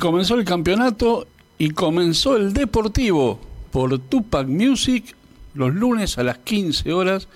Comenzó 0.00 0.36
el 0.36 0.46
campeonato 0.46 1.26
y 1.58 1.72
comenzó 1.72 2.34
el 2.34 2.54
deportivo 2.54 3.38
por 3.70 3.98
Tupac 3.98 4.48
Music 4.48 5.14
los 5.52 5.74
lunes 5.74 6.16
a 6.16 6.22
las 6.22 6.38
15 6.38 6.90
horas. 6.90 7.28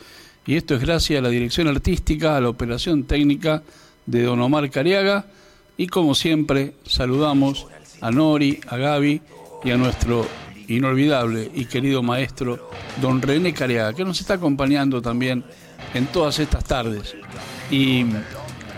Y 0.46 0.56
esto 0.56 0.74
es 0.74 0.80
gracias 0.80 1.18
a 1.18 1.23
la 1.23 1.28
dirección 1.28 1.68
artística, 1.68 2.38
a 2.38 2.40
la 2.40 2.48
operación 2.48 3.04
técnica 3.04 3.62
de 4.06 4.23
Don 4.23 4.40
Omar 4.40 4.70
Cariaga. 4.70 5.27
Y 5.77 5.88
como 5.88 6.14
siempre, 6.14 6.73
saludamos 6.87 7.66
a 8.00 8.10
Nori, 8.10 8.60
a 8.66 8.78
Gaby 8.78 9.20
y 9.62 9.70
a 9.70 9.76
nuestro 9.76 10.26
inolvidable 10.66 11.51
y 11.54 11.66
querido 11.66 12.02
maestro, 12.02 12.70
don 13.02 13.20
René 13.20 13.52
Cariaga, 13.52 13.92
que 13.92 14.06
nos 14.06 14.18
está 14.23 14.34
acompañando 14.34 15.02
también 15.02 15.45
en 15.92 16.06
todas 16.06 16.38
estas 16.38 16.65
tardes. 16.65 17.15
Y 17.70 18.06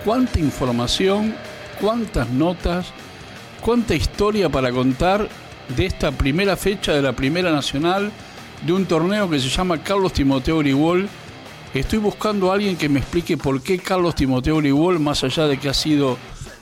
cuánta 0.05 0.41
información, 0.41 1.37
cuántas 1.81 2.29
notas 2.31 2.93
cuánta 3.67 3.97
historia 3.97 4.49
para 4.49 4.71
contar 4.71 5.29
de 5.77 5.87
esta 5.87 6.13
primera 6.13 6.57
fecha 6.57 6.93
de 6.93 7.03
la 7.03 7.15
Primera 7.15 7.51
Nacional, 7.51 8.13
de 8.65 8.73
un 8.73 8.87
torneo 8.87 9.29
que 9.29 9.41
se 9.41 9.49
llama 9.49 9.83
Carlos 9.83 10.13
Timoteo 10.13 10.59
Grigol. 10.59 11.09
Estoy 11.75 11.99
buscando 11.99 12.49
a 12.49 12.55
alguien 12.55 12.77
que 12.77 12.89
me 12.89 13.01
explique 13.01 13.37
por 13.37 13.61
qué 13.61 13.81
Carlos 13.81 14.15
Timoteo 14.15 14.59
Grigol, 14.59 15.01
más 15.01 15.25
allá 15.25 15.49
de 15.49 15.59
que 15.59 15.69
ha 15.69 15.75
sido 15.75 16.17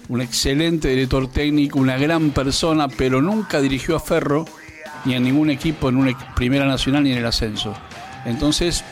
un 0.09 0.23
excelente 0.23 0.89
director 0.89 1.29
técnico, 1.29 1.79
una 1.79 1.99
gran 1.99 2.31
persona, 2.31 2.89
pero 2.89 3.21
nunca 3.21 3.61
dirigió 3.61 3.97
a 3.97 4.01
Ferro 4.01 4.47
ni 5.05 5.15
a 5.15 5.21
ningún 5.21 5.51
equipo 5.51 5.91
en 5.91 5.97
una 5.97 6.35
Primera 6.35 6.65
Nacional 6.65 7.05
ni 7.05 7.13
en 7.13 7.19
el 7.19 7.27
ascenso. 7.27 7.75
Entonces, 8.25 8.83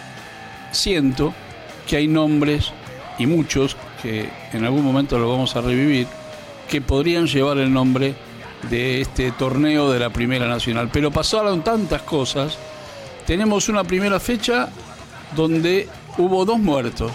siento 0.70 1.32
que 1.88 1.96
hay 1.96 2.08
nombres 2.08 2.74
y 3.18 3.24
muchos 3.24 3.74
que 4.02 4.28
en 4.52 4.66
algún 4.66 4.84
momento 4.84 5.18
lo 5.18 5.30
vamos 5.30 5.56
a 5.56 5.62
revivir 5.62 6.06
que 6.72 6.80
podrían 6.80 7.26
llevar 7.26 7.58
el 7.58 7.70
nombre 7.70 8.14
de 8.70 9.02
este 9.02 9.30
torneo 9.32 9.92
de 9.92 9.98
la 10.00 10.08
Primera 10.08 10.48
Nacional. 10.48 10.88
Pero 10.90 11.10
pasaron 11.10 11.62
tantas 11.62 12.00
cosas. 12.00 12.56
Tenemos 13.26 13.68
una 13.68 13.84
primera 13.84 14.18
fecha 14.18 14.70
donde 15.36 15.86
hubo 16.16 16.46
dos 16.46 16.58
muertos. 16.58 17.12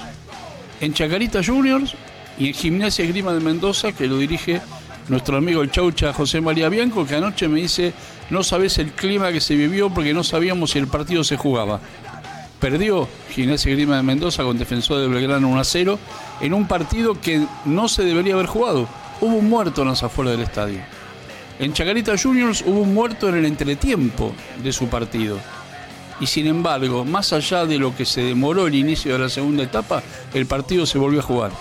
En 0.80 0.94
Chacarita 0.94 1.44
Juniors 1.44 1.96
y 2.38 2.50
en 2.50 2.54
Gimnasia 2.54 3.08
Grima 3.08 3.34
de 3.34 3.40
Mendoza, 3.40 3.94
que 3.94 4.06
lo 4.06 4.20
dirige 4.20 4.62
nuestro 5.10 5.38
amigo 5.38 5.64
el 5.64 5.72
Chaucha 5.72 6.14
José 6.14 6.40
María 6.40 6.70
Bianco, 6.70 7.08
que 7.08 7.16
anoche 7.16 7.48
me 7.48 7.60
dice, 7.62 7.94
no 8.30 8.44
sabes 8.44 8.78
el 8.78 8.92
clima 8.92 9.32
que 9.32 9.42
se 9.42 9.56
vivió 9.56 9.90
porque 9.90 10.14
no 10.14 10.24
sabíamos 10.24 10.70
si 10.70 10.78
el 10.78 10.88
partido 10.88 11.24
se 11.24 11.36
jugaba. 11.36 11.80
Perdió 12.60 13.10
Gimnasia 13.32 13.72
Grima 13.72 13.96
de 13.96 14.04
Mendoza 14.04 14.44
con 14.44 14.60
defensor 14.60 15.00
de 15.00 15.08
Belgrano 15.08 15.50
1 15.50 15.60
a 15.60 15.64
0 15.64 16.00
en 16.42 16.54
un 16.54 16.68
partido 16.68 17.20
que 17.20 17.44
no 17.66 17.88
se 17.88 18.04
debería 18.04 18.36
haber 18.36 18.46
jugado 18.46 18.88
hubo 19.22 19.36
un 19.36 19.50
muerto 19.50 19.82
en 19.82 19.90
las 19.90 20.04
afueras 20.04 20.34
del 20.34 20.44
estadio. 20.44 20.80
En 21.60 21.74
Chacarita 21.74 22.18
Juniors 22.18 22.64
hubo 22.66 22.82
un 22.82 22.94
muerto 22.94 23.30
en 23.30 23.36
el 23.36 23.46
entretiempo 23.46 24.34
de 24.62 24.72
su 24.72 24.88
partido. 24.88 25.38
Y 26.20 26.28
sin 26.28 26.48
embargo, 26.48 27.06
más 27.06 27.34
allá 27.34 27.66
de 27.66 27.78
lo 27.78 27.96
que 27.96 28.06
se 28.06 28.22
demoró 28.22 28.68
el 28.68 28.76
inicio 28.76 29.14
de 29.14 29.20
la 29.20 29.30
segunda 29.30 29.64
etapa, 29.64 30.02
el 30.34 30.46
partido 30.46 30.86
se 30.86 30.98
volvió 30.98 31.20
a 31.20 31.24
jugar. 31.24 31.52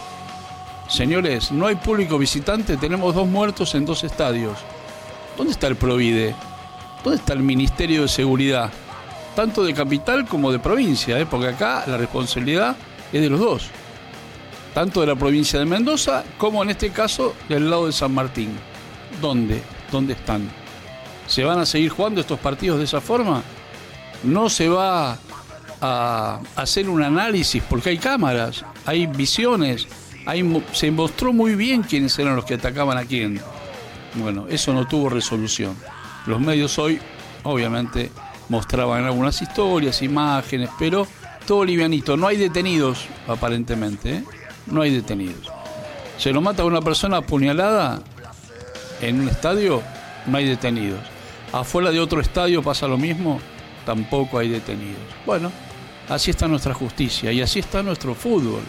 Señores, 0.89 1.50
no 1.50 1.67
hay 1.67 1.77
público 1.77 2.19
visitante, 2.19 2.77
tenemos 2.77 3.15
dos 3.15 3.27
muertos 3.27 3.75
en 3.75 3.84
dos 3.84 4.05
estadios. 4.05 4.59
¿Dónde 5.37 5.53
está 5.53 5.67
el 5.67 5.77
Provide? 5.77 6.34
¿Dónde 7.03 7.19
está 7.19 7.33
el 7.33 7.41
Ministerio 7.41 8.03
de 8.03 8.09
Seguridad? 8.09 8.71
Tanto 9.34 9.65
de 9.65 9.75
capital 9.75 10.27
como 10.27 10.53
de 10.53 10.59
provincia, 10.59 11.19
¿eh? 11.19 11.27
porque 11.27 11.49
acá 11.49 11.84
la 11.87 11.97
responsabilidad 11.99 12.77
es 13.12 13.21
de 13.21 13.28
los 13.28 13.41
dos 13.41 13.71
tanto 14.76 15.00
de 15.00 15.06
la 15.06 15.16
provincia 15.16 15.59
de 15.59 15.64
Mendoza 15.64 16.22
como 16.37 16.62
en 16.62 16.69
este 16.69 16.91
caso 16.91 17.34
del 17.48 17.70
lado 17.70 17.87
de 17.87 17.92
San 17.92 18.12
Martín. 18.12 18.50
¿Dónde? 19.22 19.62
¿Dónde 19.91 20.12
están? 20.12 20.50
¿Se 21.26 21.44
van 21.44 21.59
a 21.60 21.64
seguir 21.64 21.88
jugando 21.88 22.20
estos 22.20 22.38
partidos 22.38 22.76
de 22.76 22.84
esa 22.84 23.00
forma? 23.00 23.42
¿No 24.22 24.50
se 24.50 24.69
va 24.69 25.16
a 25.81 26.41
hacer 26.56 26.91
un 26.91 27.03
análisis 27.03 27.62
porque 27.62 27.88
hay 27.88 27.97
cámaras, 27.97 28.66
hay 28.84 29.06
visiones, 29.06 29.88
se 30.72 30.91
mostró 30.91 31.32
muy 31.32 31.54
bien 31.54 31.82
quiénes 31.82 32.19
eran 32.19 32.37
los 32.37 32.44
que 32.44 32.53
atacaban 32.53 32.98
a 32.98 33.06
quién? 33.06 33.41
Bueno, 34.16 34.44
eso 34.47 34.75
no 34.75 34.87
tuvo 34.87 35.08
resolución. 35.08 35.75
Los 36.26 36.38
medios 36.38 36.78
hoy, 36.78 37.00
obviamente, 37.44 38.10
mostraban 38.50 39.06
algunas 39.06 39.41
historias, 39.41 40.03
imágenes, 40.03 40.69
pero 40.78 41.06
todo 41.47 41.64
livianito. 41.64 42.19
No 42.19 42.26
hay 42.26 42.37
detenidos, 42.37 43.06
aparentemente. 43.26 44.16
¿eh? 44.16 44.25
No 44.66 44.82
hay 44.82 44.94
detenidos. 44.94 45.50
Se 46.19 46.32
lo 46.32 46.41
mata 46.41 46.62
a 46.62 46.66
una 46.66 46.81
persona 46.81 47.19
apuñalada 47.19 48.00
en 49.00 49.21
un 49.21 49.28
estadio, 49.28 49.82
no 50.27 50.38
hay 50.38 50.47
detenidos. 50.47 51.00
Afuera 51.53 51.91
de 51.91 52.00
otro 52.00 52.21
estadio 52.21 52.62
pasa 52.62 52.88
lo 52.88 52.99
mismo, 52.99 53.41
tampoco 53.84 54.38
hay 54.38 54.49
detenidos. 54.49 55.03
Bueno, 55.25 55.53
así 56.09 56.31
está 56.31 56.49
nuestra 56.49 56.75
justicia 56.75 57.32
y 57.32 57.41
así 57.41 57.60
está 57.60 57.82
nuestro 57.82 58.15
fútbol, 58.15 58.62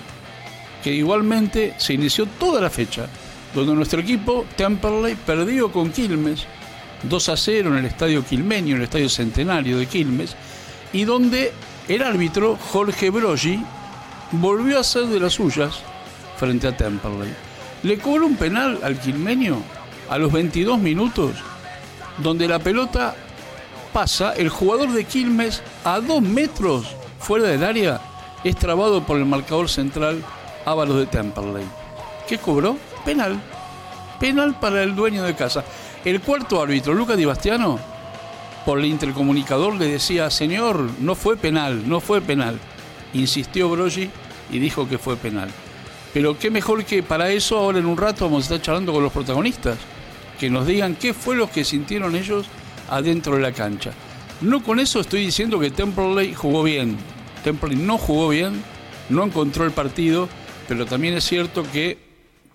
que 0.84 0.92
igualmente 0.92 1.76
se 1.78 1.94
inició 1.94 2.26
toda 2.40 2.62
la 2.62 2.70
fecha, 2.70 3.08
donde 3.56 3.74
nuestro 3.74 4.02
equipo, 4.02 4.46
Temperley, 4.56 5.16
perdió 5.16 5.72
con 5.72 5.92
Quilmes 5.92 6.46
2 7.04 7.30
a 7.30 7.38
0 7.38 7.70
en 7.70 7.78
el 7.78 7.86
estadio 7.86 8.26
Quilmenio, 8.26 8.76
en 8.76 8.82
el 8.82 8.86
estadio 8.86 9.10
Centenario 9.10 9.78
de 9.78 9.86
Quilmes, 9.86 10.36
y 10.94 11.04
donde 11.04 11.52
el 11.88 12.02
árbitro 12.02 12.58
Jorge 12.72 13.10
Broggi 13.10 13.64
volvió 14.32 14.80
a 14.80 14.84
ser 14.84 15.06
de 15.06 15.20
las 15.20 15.34
suyas 15.34 15.80
frente 16.38 16.68
a 16.68 16.76
Temperley. 16.76 17.34
Le 17.84 17.98
cobró 17.98 18.26
un 18.26 18.36
penal 18.36 18.80
al 18.84 19.00
quilmenio 19.00 19.58
a 20.10 20.18
los 20.18 20.32
22 20.32 20.80
minutos, 20.80 21.32
donde 22.18 22.48
la 22.48 22.60
pelota 22.60 23.16
pasa, 23.94 24.34
el 24.34 24.50
jugador 24.50 24.92
de 24.92 25.06
Quilmes 25.06 25.62
a 25.84 26.00
dos 26.00 26.22
metros 26.22 26.96
fuera 27.20 27.48
del 27.48 27.64
área 27.64 28.02
es 28.44 28.56
trabado 28.56 29.04
por 29.04 29.18
el 29.18 29.26
marcador 29.26 29.70
central 29.70 30.24
Ávalos 30.66 30.98
de 30.98 31.06
Temperley. 31.06 31.66
¿Qué 32.28 32.38
cobró? 32.38 32.78
Penal. 33.06 33.40
Penal 34.20 34.60
para 34.60 34.84
el 34.84 34.96
dueño 34.96 35.24
de 35.24 35.36
casa. 35.36 35.64
El 36.04 36.22
cuarto 36.22 36.62
árbitro, 36.62 36.94
Lucas 36.94 37.18
Di 37.18 37.26
Bastiano, 37.26 37.80
por 38.66 38.80
el 38.80 38.86
intercomunicador 38.86 39.76
le 39.76 39.88
decía, 39.88 40.30
señor, 40.30 40.90
no 41.00 41.16
fue 41.16 41.38
penal, 41.38 41.88
no 41.88 42.02
fue 42.02 42.22
penal 42.22 42.60
insistió 43.14 43.70
Broggi 43.70 44.10
y 44.52 44.60
dijo 44.60 44.88
que 44.88 44.98
fue 44.98 45.18
penal. 45.18 45.50
Pero 46.14 46.38
qué 46.38 46.50
mejor 46.50 46.84
que 46.86 47.04
para 47.04 47.30
eso 47.30 47.58
ahora 47.58 47.80
en 47.80 47.86
un 47.86 47.98
rato 47.98 48.26
vamos 48.26 48.44
a 48.44 48.46
estar 48.46 48.62
charlando 48.62 48.94
con 48.94 49.04
los 49.04 49.12
protagonistas, 49.12 49.78
que 50.40 50.50
nos 50.50 50.66
digan 50.66 50.96
qué 50.96 51.14
fue 51.14 51.36
lo 51.36 51.50
que 51.50 51.64
sintieron 51.64 52.16
ellos 52.16 52.46
adentro 52.90 53.36
de 53.36 53.42
la 53.42 53.52
cancha. 53.52 53.92
No 54.42 54.64
con 54.64 54.80
eso 54.80 55.00
estoy 55.00 55.26
diciendo 55.26 55.60
que 55.60 55.72
Temperley 55.72 56.34
jugó 56.34 56.64
bien. 56.64 56.98
Temperley 57.44 57.78
no 57.78 57.98
jugó 57.98 58.30
bien, 58.30 58.62
no 59.10 59.24
encontró 59.24 59.66
el 59.66 59.72
partido, 59.72 60.30
pero 60.68 60.86
también 60.86 61.16
es 61.16 61.24
cierto 61.24 61.64
que 61.72 61.98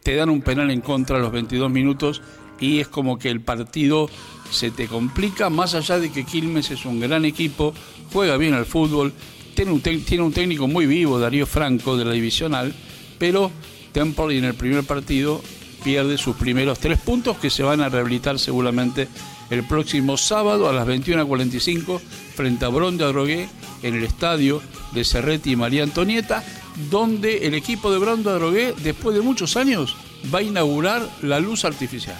te 0.02 0.14
dan 0.16 0.30
un 0.30 0.42
penal 0.42 0.70
en 0.70 0.80
contra 0.80 1.16
a 1.16 1.20
los 1.20 1.32
22 1.32 1.70
minutos 1.70 2.22
y 2.60 2.80
es 2.80 2.88
como 2.88 3.19
que 3.19 3.30
el 3.30 3.40
partido 3.40 4.08
se 4.50 4.70
te 4.70 4.86
complica, 4.86 5.50
más 5.50 5.74
allá 5.74 5.98
de 5.98 6.12
que 6.12 6.24
Quilmes 6.24 6.70
es 6.70 6.84
un 6.84 7.00
gran 7.00 7.24
equipo, 7.24 7.74
juega 8.12 8.37
bien 8.37 8.55
al 8.55 8.66
fútbol, 8.66 9.12
tiene 9.54 9.72
un, 9.72 9.81
tiene 9.81 10.22
un 10.22 10.32
técnico 10.32 10.66
muy 10.69 10.87
vivo, 10.87 11.19
Darío 11.19 11.46
Franco, 11.46 11.96
de 11.96 12.04
la 12.04 12.12
divisional, 12.12 12.75
pero 13.19 13.50
Temple 13.93 14.37
en 14.38 14.44
el 14.44 14.54
primer 14.54 14.84
partido 14.84 15.43
pierde 15.84 16.16
sus 16.19 16.37
primeros 16.37 16.78
tres 16.78 16.99
puntos 16.99 17.38
que 17.38 17.50
se 17.50 17.62
van 17.62 17.81
a 17.81 17.88
rehabilitar 17.88 18.38
seguramente 18.38 19.08
el 19.50 19.64
próximo 19.64 20.16
sábado 20.16 20.69
a 20.69 20.72
las 20.72 20.87
21.45 20.87 22.00
frente 22.34 22.64
a 22.64 22.69
Bronde 22.69 23.04
Adrogué 23.04 23.49
en 23.82 23.94
el 23.94 24.04
estadio 24.04 24.62
de 24.93 25.04
Cerretti 25.04 25.52
y 25.52 25.56
María 25.56 25.82
Antonieta, 25.82 26.44
donde 26.90 27.46
el 27.46 27.55
equipo 27.55 27.90
de 27.93 27.98
Bronde 27.98 28.31
Adrogué, 28.31 28.75
después 28.82 29.14
de 29.14 29.22
muchos 29.22 29.56
años, 29.56 29.96
va 30.32 30.38
a 30.38 30.43
inaugurar 30.43 31.06
la 31.22 31.40
luz 31.40 31.64
artificial. 31.64 32.19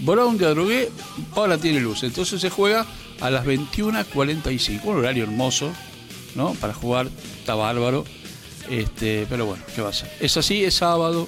Brown 0.00 0.38
de 0.38 0.46
Adrogué 0.46 0.90
ahora 1.34 1.58
tiene 1.58 1.80
luz, 1.80 2.02
entonces 2.04 2.40
se 2.40 2.50
juega 2.50 2.86
a 3.20 3.30
las 3.30 3.44
21.45, 3.44 4.84
un 4.84 4.96
horario 4.96 5.24
hermoso, 5.24 5.72
Para 6.60 6.72
jugar 6.72 7.08
está 7.38 7.54
bárbaro. 7.54 8.04
Este, 8.70 9.26
pero 9.28 9.46
bueno, 9.46 9.62
¿qué 9.74 9.80
va 9.80 9.90
a? 9.90 9.92
Es 10.20 10.36
así, 10.36 10.64
es 10.64 10.74
sábado, 10.74 11.26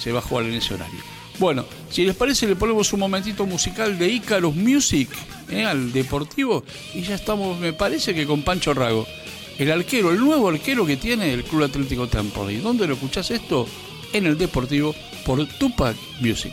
se 0.00 0.12
va 0.12 0.18
a 0.18 0.22
jugar 0.22 0.46
en 0.46 0.54
ese 0.54 0.74
horario. 0.74 1.00
Bueno, 1.38 1.64
si 1.90 2.04
les 2.04 2.14
parece, 2.14 2.46
le 2.46 2.56
ponemos 2.56 2.92
un 2.92 3.00
momentito 3.00 3.44
musical 3.46 3.98
de 3.98 4.08
Icarus 4.08 4.54
Music 4.54 5.08
¿eh? 5.50 5.64
al 5.64 5.92
Deportivo 5.92 6.62
y 6.94 7.02
ya 7.02 7.16
estamos, 7.16 7.58
me 7.58 7.72
parece 7.72 8.14
que 8.14 8.24
con 8.24 8.42
Pancho 8.42 8.72
Rago, 8.72 9.06
el 9.58 9.70
arquero, 9.70 10.12
el 10.12 10.20
nuevo 10.20 10.48
arquero 10.48 10.86
que 10.86 10.96
tiene 10.96 11.32
el 11.32 11.44
Club 11.44 11.64
Atlético 11.64 12.08
¿Y 12.50 12.56
¿Dónde 12.56 12.86
lo 12.86 12.94
escuchás 12.94 13.30
esto? 13.30 13.66
En 14.12 14.26
el 14.26 14.38
Deportivo 14.38 14.94
por 15.24 15.44
Tupac 15.46 15.96
Music. 16.20 16.52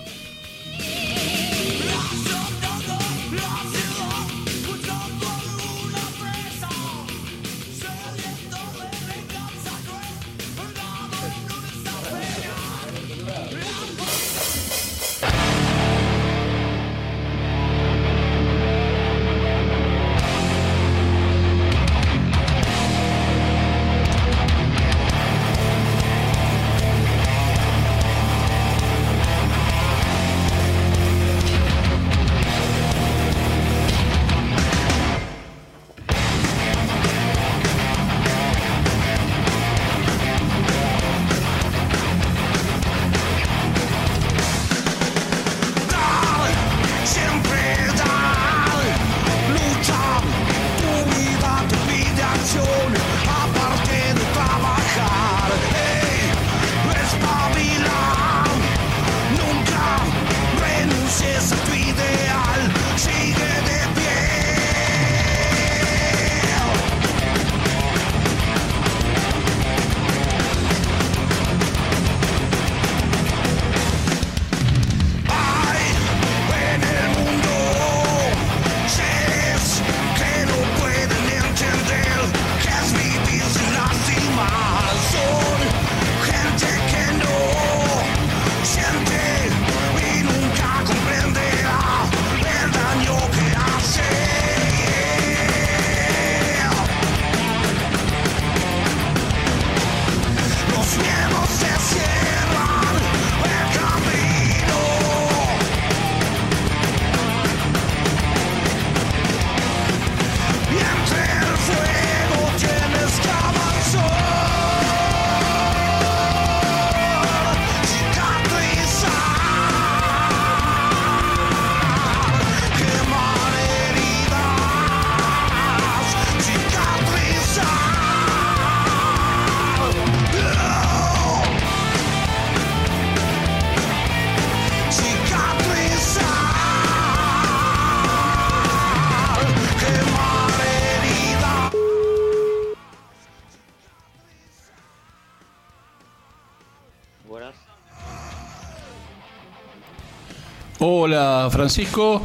Hola, 150.83 151.47
Francisco. 151.51 152.19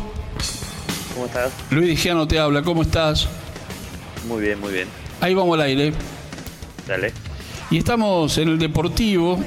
¿Cómo 1.12 1.26
estás? 1.26 1.52
Luis 1.68 1.88
Digiano 1.88 2.26
te 2.26 2.38
habla, 2.38 2.62
¿cómo 2.62 2.80
estás? 2.80 3.28
Muy 4.26 4.40
bien, 4.40 4.58
muy 4.58 4.72
bien. 4.72 4.88
Ahí 5.20 5.34
vamos 5.34 5.58
al 5.58 5.66
aire. 5.66 5.92
Dale. 6.88 7.12
Y 7.70 7.76
estamos 7.76 8.38
en 8.38 8.48
el 8.48 8.58
Deportivo, 8.58 9.38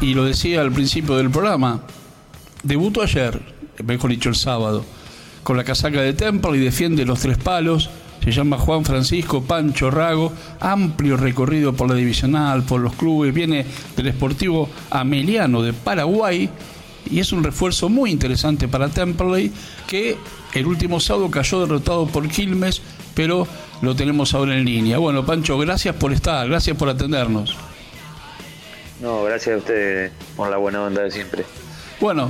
y 0.00 0.14
lo 0.14 0.24
decía 0.24 0.62
al 0.62 0.72
principio 0.72 1.16
del 1.16 1.28
programa, 1.28 1.82
debutó 2.62 3.02
ayer, 3.02 3.38
mejor 3.84 4.08
dicho 4.08 4.30
el 4.30 4.36
sábado, 4.36 4.86
con 5.42 5.58
la 5.58 5.64
casaca 5.64 6.00
de 6.00 6.14
Temple 6.14 6.56
y 6.56 6.60
defiende 6.60 7.04
los 7.04 7.20
tres 7.20 7.36
palos. 7.36 7.90
Se 8.24 8.32
llama 8.32 8.56
Juan 8.56 8.86
Francisco 8.86 9.42
Pancho 9.42 9.90
Rago, 9.90 10.32
amplio 10.60 11.18
recorrido 11.18 11.74
por 11.74 11.90
la 11.90 11.94
divisional, 11.94 12.62
por 12.62 12.80
los 12.80 12.94
clubes, 12.94 13.34
viene 13.34 13.66
del 13.98 14.06
Esportivo 14.06 14.70
Ameliano 14.88 15.60
de 15.60 15.74
Paraguay 15.74 16.48
y 17.10 17.20
es 17.20 17.32
un 17.32 17.44
refuerzo 17.44 17.88
muy 17.88 18.10
interesante 18.10 18.68
para 18.68 18.88
Temperley 18.88 19.52
que 19.86 20.16
el 20.54 20.66
último 20.66 21.00
sábado 21.00 21.30
cayó 21.30 21.60
derrotado 21.60 22.06
por 22.06 22.28
Quilmes, 22.28 22.82
pero 23.14 23.46
lo 23.82 23.94
tenemos 23.94 24.34
ahora 24.34 24.56
en 24.56 24.64
línea. 24.64 24.98
Bueno, 24.98 25.24
Pancho, 25.24 25.56
gracias 25.58 25.94
por 25.96 26.12
estar, 26.12 26.48
gracias 26.48 26.76
por 26.76 26.88
atendernos. 26.88 27.56
No, 29.00 29.22
gracias 29.22 29.54
a 29.54 29.58
ustedes 29.58 30.12
por 30.36 30.50
la 30.50 30.58
buena 30.58 30.82
onda 30.82 31.02
de 31.02 31.10
siempre. 31.10 31.44
Bueno, 32.00 32.28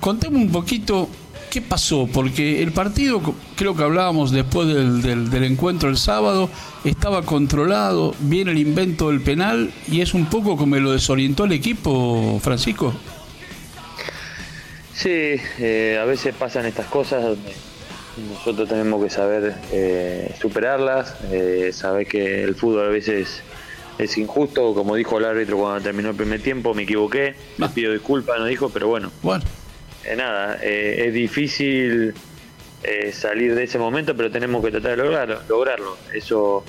contemos 0.00 0.40
un 0.40 0.52
poquito 0.52 1.08
qué 1.50 1.62
pasó, 1.62 2.08
porque 2.12 2.62
el 2.62 2.72
partido, 2.72 3.20
creo 3.56 3.76
que 3.76 3.82
hablábamos 3.84 4.32
después 4.32 4.66
del, 4.66 5.30
del, 5.30 5.44
encuentro 5.44 5.88
el 5.88 5.96
sábado, 5.96 6.50
estaba 6.84 7.22
controlado, 7.22 8.14
viene 8.18 8.50
el 8.50 8.58
invento 8.58 9.10
del 9.10 9.20
penal 9.20 9.72
y 9.88 10.00
es 10.00 10.14
un 10.14 10.26
poco 10.26 10.56
como 10.56 10.74
lo 10.76 10.90
desorientó 10.90 11.44
el 11.44 11.52
equipo, 11.52 12.40
Francisco. 12.42 12.92
Sí, 14.94 15.36
eh, 15.58 15.98
a 16.00 16.04
veces 16.04 16.34
pasan 16.34 16.66
estas 16.66 16.86
cosas 16.86 17.22
donde 17.22 17.52
nosotros 18.30 18.68
tenemos 18.68 19.02
que 19.02 19.10
saber 19.10 19.54
eh, 19.72 20.34
superarlas, 20.40 21.16
eh, 21.32 21.70
saber 21.72 22.06
que 22.06 22.44
el 22.44 22.54
fútbol 22.54 22.86
a 22.86 22.90
veces 22.90 23.42
es 23.98 24.18
injusto, 24.18 24.74
como 24.74 24.94
dijo 24.96 25.18
el 25.18 25.24
árbitro 25.24 25.58
cuando 25.58 25.82
terminó 25.82 26.10
el 26.10 26.16
primer 26.16 26.40
tiempo, 26.40 26.74
me 26.74 26.82
equivoqué, 26.82 27.34
me 27.58 27.68
pido 27.68 27.92
disculpas, 27.92 28.38
no 28.38 28.46
dijo, 28.46 28.70
pero 28.70 28.88
bueno. 28.88 29.10
Bueno. 29.22 29.44
Eh, 30.04 30.16
nada, 30.16 30.58
eh, 30.62 31.04
es 31.06 31.14
difícil 31.14 32.14
eh, 32.82 33.12
salir 33.12 33.54
de 33.54 33.64
ese 33.64 33.78
momento, 33.78 34.16
pero 34.16 34.30
tenemos 34.30 34.64
que 34.64 34.70
tratar 34.70 34.92
de 34.92 34.96
lograrlo. 34.98 35.40
lograrlo. 35.48 35.96
Eso 36.12 36.64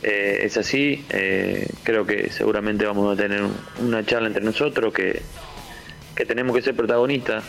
es 0.00 0.56
así, 0.56 1.04
creo 1.82 2.06
que 2.06 2.30
seguramente 2.30 2.86
vamos 2.86 3.12
a 3.12 3.20
tener 3.20 3.42
una 3.80 4.06
charla 4.06 4.28
entre 4.28 4.44
nosotros 4.44 4.94
que, 4.94 5.22
que 6.18 6.26
tenemos 6.26 6.56
que 6.56 6.62
ser 6.62 6.74
protagonistas 6.74 7.44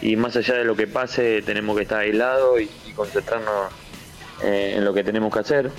y 0.00 0.14
más 0.14 0.36
allá 0.36 0.54
de 0.54 0.64
lo 0.64 0.76
que 0.76 0.86
pase 0.86 1.42
tenemos 1.42 1.76
que 1.76 1.82
estar 1.82 1.98
aislados 1.98 2.60
y, 2.60 2.70
y 2.86 2.92
concentrarnos 2.92 3.72
en 4.42 4.84
lo 4.84 4.94
que 4.94 5.02
tenemos 5.02 5.32
que 5.32 5.40
hacer. 5.40 5.70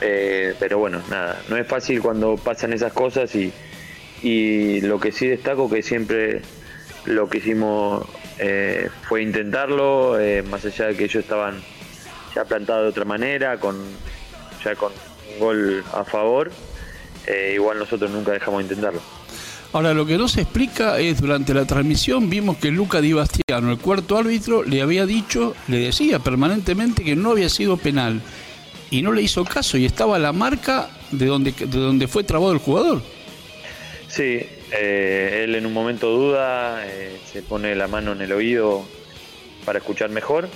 Eh, 0.00 0.54
pero 0.58 0.78
bueno, 0.78 1.00
nada, 1.10 1.40
no 1.48 1.56
es 1.56 1.66
fácil 1.66 2.00
cuando 2.00 2.36
pasan 2.36 2.72
esas 2.72 2.92
cosas 2.92 3.34
y, 3.36 3.52
y 4.22 4.80
lo 4.80 4.98
que 4.98 5.12
sí 5.12 5.28
destaco 5.28 5.70
que 5.70 5.82
siempre 5.82 6.42
lo 7.04 7.28
que 7.28 7.38
hicimos 7.38 8.06
eh, 8.38 8.88
fue 9.02 9.22
intentarlo, 9.22 10.18
eh, 10.18 10.42
más 10.42 10.64
allá 10.64 10.86
de 10.86 10.96
que 10.96 11.04
ellos 11.04 11.22
estaban 11.22 11.62
ya 12.34 12.44
plantados 12.46 12.84
de 12.84 12.88
otra 12.88 13.04
manera, 13.04 13.58
con 13.58 13.76
ya 14.64 14.74
con 14.74 14.92
un 15.32 15.38
gol 15.38 15.84
a 15.92 16.04
favor, 16.04 16.50
igual 17.54 17.78
nosotros 17.78 18.10
nunca 18.10 18.32
dejamos 18.32 18.58
de 18.58 18.62
intentarlo. 18.64 19.19
Ahora, 19.72 19.94
lo 19.94 20.04
que 20.04 20.18
no 20.18 20.26
se 20.26 20.40
explica 20.40 20.98
es, 20.98 21.20
durante 21.20 21.54
la 21.54 21.64
transmisión 21.64 22.28
vimos 22.28 22.56
que 22.56 22.72
Luca 22.72 23.00
Di 23.00 23.12
Bastiano, 23.12 23.70
el 23.70 23.78
cuarto 23.78 24.18
árbitro, 24.18 24.64
le 24.64 24.82
había 24.82 25.06
dicho, 25.06 25.54
le 25.68 25.78
decía 25.78 26.18
permanentemente 26.18 27.04
que 27.04 27.14
no 27.14 27.30
había 27.30 27.48
sido 27.48 27.76
penal 27.76 28.20
y 28.90 29.02
no 29.02 29.12
le 29.12 29.22
hizo 29.22 29.44
caso 29.44 29.78
y 29.78 29.84
estaba 29.84 30.18
la 30.18 30.32
marca 30.32 30.90
de 31.12 31.26
donde, 31.26 31.52
de 31.52 31.66
donde 31.66 32.08
fue 32.08 32.24
trabado 32.24 32.52
el 32.52 32.58
jugador. 32.58 33.00
Sí, 34.08 34.44
eh, 34.72 35.42
él 35.44 35.54
en 35.54 35.66
un 35.66 35.72
momento 35.72 36.08
duda, 36.10 36.84
eh, 36.84 37.20
se 37.32 37.42
pone 37.42 37.76
la 37.76 37.86
mano 37.86 38.10
en 38.12 38.22
el 38.22 38.32
oído 38.32 38.84
para 39.64 39.78
escuchar 39.78 40.10
mejor. 40.10 40.48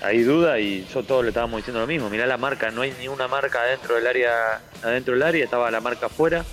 Ahí 0.00 0.22
duda 0.22 0.58
y 0.58 0.80
nosotros 0.82 1.06
todos 1.06 1.22
le 1.24 1.30
estábamos 1.30 1.58
diciendo 1.58 1.80
lo 1.80 1.86
mismo. 1.86 2.08
Mirá 2.08 2.26
la 2.26 2.38
marca, 2.38 2.70
no 2.70 2.80
hay 2.80 2.94
ni 2.98 3.08
una 3.08 3.28
marca 3.28 3.60
adentro 3.60 3.96
del 3.96 4.06
área, 4.06 4.62
adentro 4.82 5.12
del 5.12 5.22
área, 5.22 5.44
estaba 5.44 5.70
la 5.70 5.80
marca 5.80 6.06
afuera, 6.06 6.44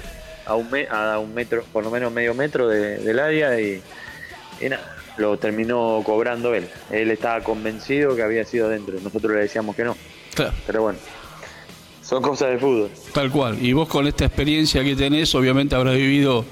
a 0.46 0.56
un, 0.56 0.70
a 0.90 1.20
un 1.20 1.34
metro, 1.34 1.64
por 1.72 1.84
lo 1.84 1.92
menos 1.92 2.12
medio 2.12 2.34
metro 2.34 2.68
del 2.68 3.20
área 3.20 3.60
y, 3.60 3.82
y 4.62 4.70
nada, 4.70 4.96
lo 5.18 5.38
terminó 5.38 6.02
cobrando 6.04 6.54
él. 6.54 6.68
Él 6.92 7.12
estaba 7.12 7.42
convencido 7.42 8.16
que 8.16 8.24
había 8.24 8.46
sido 8.46 8.68
adentro, 8.68 8.96
nosotros 9.02 9.34
le 9.34 9.42
decíamos 9.42 9.76
que 9.76 9.84
no. 9.84 9.96
Pero 10.66 10.82
bueno, 10.84 11.00
son 12.02 12.22
cosas 12.22 12.52
de 12.52 12.60
fútbol. 12.60 12.90
Tal 13.14 13.32
cual. 13.32 13.58
Y 13.62 13.74
vos 13.74 13.88
con 13.88 14.06
esta 14.08 14.26
experiencia 14.26 14.84
que 14.84 14.96
tenés, 14.96 15.34
obviamente 15.34 15.76
habrás 15.76 15.96
vivido 15.96 16.46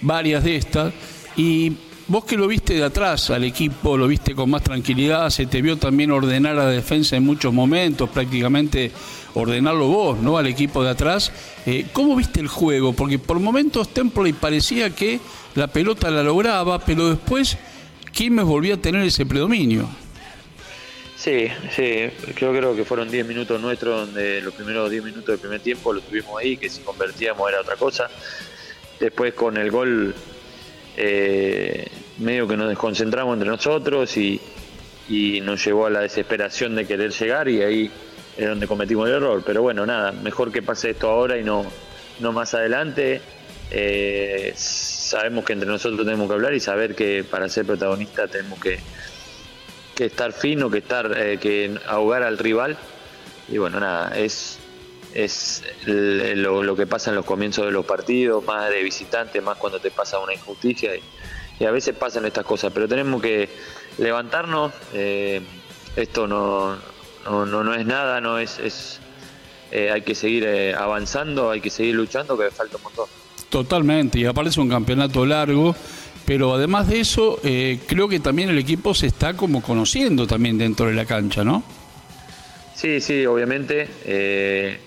varias 0.00 0.42
de 0.42 0.56
estas. 0.56 0.92
Y 1.36 1.76
vos 2.08 2.24
que 2.24 2.36
lo 2.36 2.46
viste 2.46 2.74
de 2.74 2.84
atrás 2.84 3.30
al 3.30 3.44
equipo, 3.44 3.96
lo 3.96 4.06
viste 4.06 4.34
con 4.34 4.50
más 4.50 4.62
tranquilidad, 4.62 5.28
se 5.30 5.46
te 5.46 5.60
vio 5.62 5.76
también 5.76 6.10
ordenar 6.10 6.54
la 6.54 6.66
defensa 6.66 7.16
en 7.16 7.24
muchos 7.24 7.52
momentos, 7.52 8.08
prácticamente 8.10 8.92
ordenarlo 9.34 9.88
vos, 9.88 10.18
¿no? 10.18 10.38
Al 10.38 10.46
equipo 10.46 10.82
de 10.82 10.90
atrás. 10.90 11.32
Eh, 11.66 11.86
¿Cómo 11.92 12.16
viste 12.16 12.40
el 12.40 12.48
juego? 12.48 12.92
Porque 12.92 13.18
por 13.18 13.38
momentos 13.40 13.88
Temple 13.92 14.34
parecía 14.34 14.90
que 14.90 15.20
la 15.54 15.66
pelota 15.66 16.10
la 16.10 16.22
lograba, 16.22 16.78
pero 16.78 17.08
después 17.08 17.56
Quilmes 18.12 18.44
volvía 18.44 18.74
a 18.74 18.78
tener 18.78 19.02
ese 19.02 19.26
predominio. 19.26 19.88
Sí, 21.16 21.48
sí, 21.74 22.08
yo 22.38 22.52
creo 22.52 22.76
que 22.76 22.84
fueron 22.84 23.10
10 23.10 23.26
minutos 23.26 23.60
nuestros 23.60 24.06
donde 24.06 24.40
los 24.42 24.54
primeros 24.54 24.90
10 24.90 25.02
minutos 25.02 25.26
del 25.26 25.38
primer 25.38 25.60
tiempo 25.60 25.92
lo 25.92 26.00
tuvimos 26.00 26.38
ahí, 26.38 26.56
que 26.56 26.68
si 26.68 26.82
convertíamos 26.82 27.48
era 27.48 27.60
otra 27.62 27.76
cosa. 27.76 28.08
Después 29.00 29.34
con 29.34 29.56
el 29.56 29.70
gol 29.70 30.14
eh, 30.96 31.88
medio 32.18 32.48
que 32.48 32.56
nos 32.56 32.68
desconcentramos 32.68 33.34
entre 33.34 33.48
nosotros 33.48 34.16
y, 34.16 34.40
nos 35.42 35.64
llevó 35.64 35.86
a 35.86 35.90
la 35.90 36.00
desesperación 36.00 36.74
de 36.74 36.84
querer 36.84 37.12
llegar 37.12 37.48
y 37.48 37.62
ahí 37.62 37.90
es 38.36 38.48
donde 38.48 38.66
cometimos 38.66 39.08
el 39.08 39.14
error. 39.14 39.42
Pero 39.46 39.62
bueno, 39.62 39.86
nada, 39.86 40.10
mejor 40.12 40.50
que 40.50 40.62
pase 40.62 40.90
esto 40.90 41.08
ahora 41.08 41.38
y 41.38 41.44
no, 41.44 41.64
no 42.20 42.32
más 42.32 42.54
adelante. 42.54 43.20
Eh, 43.70 44.52
sabemos 44.56 45.44
que 45.44 45.52
entre 45.52 45.68
nosotros 45.68 46.04
tenemos 46.04 46.26
que 46.28 46.34
hablar 46.34 46.54
y 46.54 46.60
saber 46.60 46.94
que 46.94 47.24
para 47.24 47.48
ser 47.48 47.66
protagonista 47.66 48.26
tenemos 48.26 48.58
que 48.58 48.78
que 49.96 50.04
estar 50.04 50.32
fino, 50.32 50.70
que 50.70 50.78
estar 50.78 51.10
eh, 51.16 51.38
que 51.38 51.74
ahogar 51.86 52.22
al 52.22 52.38
rival. 52.38 52.76
Y 53.48 53.58
bueno, 53.58 53.80
nada, 53.80 54.16
es 54.16 54.58
es 55.24 55.62
lo, 55.86 56.76
que 56.76 56.86
pasa 56.86 57.10
en 57.10 57.16
los 57.16 57.24
comienzos 57.24 57.64
de 57.64 57.72
los 57.72 57.84
partidos, 57.86 58.44
más 58.44 58.68
de 58.70 58.82
visitante, 58.82 59.40
más 59.40 59.56
cuando 59.56 59.78
te 59.80 59.90
pasa 59.90 60.18
una 60.18 60.34
injusticia 60.34 60.92
y, 60.94 61.64
a 61.64 61.70
veces 61.70 61.96
pasan 61.96 62.26
estas 62.26 62.44
cosas, 62.44 62.70
pero 62.72 62.86
tenemos 62.86 63.22
que 63.22 63.48
levantarnos, 63.96 64.72
eh, 64.92 65.40
esto 65.96 66.26
no, 66.26 66.76
no, 67.24 67.46
no, 67.46 67.74
es 67.74 67.86
nada, 67.86 68.20
no 68.20 68.38
es, 68.38 68.58
es 68.58 69.00
eh, 69.70 69.90
hay 69.90 70.02
que 70.02 70.14
seguir 70.14 70.46
avanzando, 70.76 71.50
hay 71.50 71.62
que 71.62 71.70
seguir 71.70 71.94
luchando, 71.94 72.36
que 72.36 72.50
falta 72.50 72.76
un 72.76 72.82
montón. 72.82 73.06
Totalmente, 73.48 74.18
y 74.18 74.26
aparece 74.26 74.60
un 74.60 74.68
campeonato 74.68 75.24
largo 75.24 75.74
pero 76.26 76.54
además 76.54 76.88
de 76.88 77.00
eso, 77.00 77.38
eh, 77.44 77.78
creo 77.86 78.08
que 78.08 78.18
también 78.18 78.50
el 78.50 78.58
equipo 78.58 78.92
se 78.94 79.06
está 79.06 79.34
como 79.34 79.62
conociendo 79.62 80.26
también 80.26 80.58
dentro 80.58 80.86
de 80.86 80.94
la 80.94 81.04
cancha, 81.04 81.44
¿no? 81.44 81.62
Sí, 82.74 83.00
sí, 83.00 83.24
obviamente. 83.24 83.88
Eh, 84.04 84.80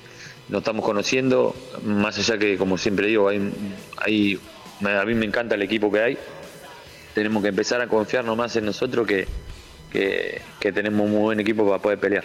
nos 0.49 0.59
estamos 0.59 0.83
conociendo, 0.83 1.55
más 1.85 2.17
allá 2.17 2.37
que, 2.37 2.57
como 2.57 2.77
siempre 2.77 3.07
digo, 3.07 3.29
hay, 3.29 3.51
hay, 3.97 4.39
a 4.83 5.05
mí 5.05 5.13
me 5.13 5.25
encanta 5.25 5.55
el 5.55 5.61
equipo 5.61 5.91
que 5.91 6.01
hay. 6.01 6.17
Tenemos 7.13 7.43
que 7.43 7.49
empezar 7.49 7.81
a 7.81 7.87
confiarnos 7.87 8.35
más 8.35 8.55
en 8.55 8.65
nosotros 8.65 9.05
que, 9.07 9.27
que, 9.91 10.71
tenemos 10.71 11.05
un 11.05 11.11
muy 11.11 11.21
buen 11.21 11.39
equipo 11.39 11.65
para 11.65 11.79
poder 11.79 11.99
pelear. 11.99 12.23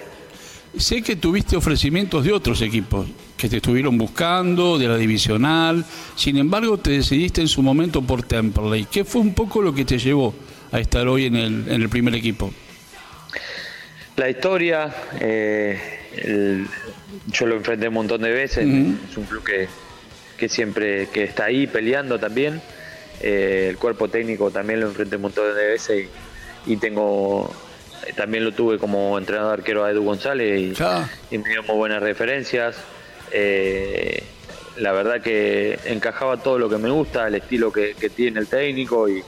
Sé 0.77 1.03
que 1.03 1.17
tuviste 1.17 1.57
ofrecimientos 1.57 2.25
de 2.25 2.33
otros 2.33 2.61
equipos 2.63 3.07
que 3.37 3.49
te 3.49 3.57
estuvieron 3.57 3.97
buscando, 3.97 4.79
de 4.79 4.89
la 4.89 4.97
divisional, 4.97 5.85
sin 6.17 6.37
embargo 6.37 6.79
te 6.79 6.91
decidiste 6.91 7.43
en 7.43 7.49
su 7.49 7.63
momento 7.63 8.03
por 8.03 8.23
Temperley. 8.23 8.87
¿Qué 8.91 9.05
fue 9.05 9.21
un 9.21 9.35
poco 9.35 9.63
lo 9.63 9.75
que 9.75 9.85
te 9.85 9.99
llevó 9.99 10.35
a 10.73 10.81
estar 10.81 11.07
hoy 11.07 11.27
en 11.27 11.37
el, 11.37 11.69
en 11.69 11.83
el 11.83 11.89
primer 11.89 12.15
equipo? 12.15 12.53
La 14.17 14.31
historia, 14.31 14.95
eh, 15.21 15.79
yo 17.27 17.47
lo 17.47 17.57
enfrenté 17.57 17.89
un 17.89 17.95
montón 17.95 18.23
de 18.23 18.31
veces, 18.31 18.59
es 18.59 19.17
un 19.17 19.25
club 19.29 19.43
que, 19.45 19.69
que, 20.37 20.49
siempre 20.49 21.09
que 21.09 21.25
está 21.25 21.47
ahí 21.47 21.67
peleando 21.67 22.19
también, 22.19 22.61
eh, 23.21 23.69
el 23.71 23.77
cuerpo 23.77 24.09
técnico 24.09 24.51
también 24.51 24.81
lo 24.81 24.87
enfrenté 24.87 25.17
un 25.17 25.23
montón 25.23 25.55
de 25.55 25.67
veces 25.67 26.09
y 26.67 26.77
tengo 26.77 27.51
también 28.17 28.45
lo 28.45 28.53
tuve 28.53 28.79
como 28.79 29.19
entrenador 29.19 29.61
arquero 29.61 29.85
a 29.85 29.91
Edu 29.91 30.05
González 30.05 30.77
y, 31.31 31.39
me 31.39 31.49
dio 31.49 31.63
muy 31.63 31.77
buenas 31.77 32.03
referencias. 32.03 32.77
Eh, 33.33 34.23
la 34.77 34.93
verdad 34.93 35.23
que 35.23 35.79
encajaba 35.87 36.37
todo 36.37 36.59
lo 36.59 36.69
que 36.69 36.77
me 36.77 36.91
gusta, 36.91 37.29
el 37.29 37.37
estilo 37.37 37.73
que, 37.73 37.95
tiene 38.15 38.41
el 38.41 38.47
técnico 38.47 39.09
y, 39.09 39.23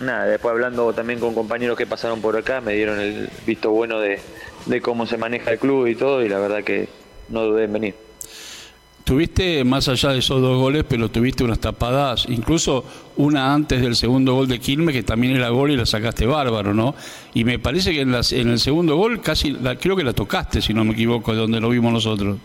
nada, 0.00 0.26
después 0.26 0.52
hablando 0.52 0.92
también 0.92 1.20
con 1.20 1.34
compañeros 1.34 1.76
que 1.76 1.86
pasaron 1.86 2.20
por 2.20 2.36
acá, 2.36 2.60
me 2.60 2.74
dieron 2.74 3.00
el 3.00 3.28
visto 3.46 3.70
bueno 3.70 4.00
de, 4.00 4.20
de 4.66 4.80
cómo 4.80 5.06
se 5.06 5.16
maneja 5.16 5.52
el 5.52 5.58
club 5.58 5.86
y 5.86 5.94
todo, 5.94 6.24
y 6.24 6.28
la 6.28 6.38
verdad 6.38 6.62
que 6.64 6.88
no 7.28 7.42
dudé 7.42 7.64
en 7.64 7.72
venir. 7.72 7.94
Tuviste, 9.04 9.64
más 9.64 9.88
allá 9.88 10.10
de 10.10 10.18
esos 10.18 10.42
dos 10.42 10.58
goles, 10.58 10.84
pero 10.86 11.10
tuviste 11.10 11.42
unas 11.42 11.58
tapadas, 11.58 12.26
incluso 12.28 12.84
una 13.16 13.54
antes 13.54 13.80
del 13.80 13.96
segundo 13.96 14.34
gol 14.34 14.48
de 14.48 14.58
Quilmes, 14.58 14.94
que 14.94 15.02
también 15.02 15.34
era 15.34 15.48
gol 15.48 15.70
y 15.70 15.76
la 15.76 15.86
sacaste 15.86 16.26
bárbaro, 16.26 16.74
¿no? 16.74 16.94
Y 17.32 17.44
me 17.44 17.58
parece 17.58 17.92
que 17.92 18.02
en, 18.02 18.14
en 18.14 18.48
el 18.50 18.58
segundo 18.58 18.96
gol 18.96 19.22
casi, 19.22 19.52
la, 19.52 19.76
creo 19.76 19.96
que 19.96 20.04
la 20.04 20.12
tocaste, 20.12 20.60
si 20.60 20.74
no 20.74 20.84
me 20.84 20.92
equivoco, 20.92 21.32
de 21.32 21.38
donde 21.38 21.58
lo 21.58 21.70
vimos 21.70 21.90
nosotros. 21.90 22.36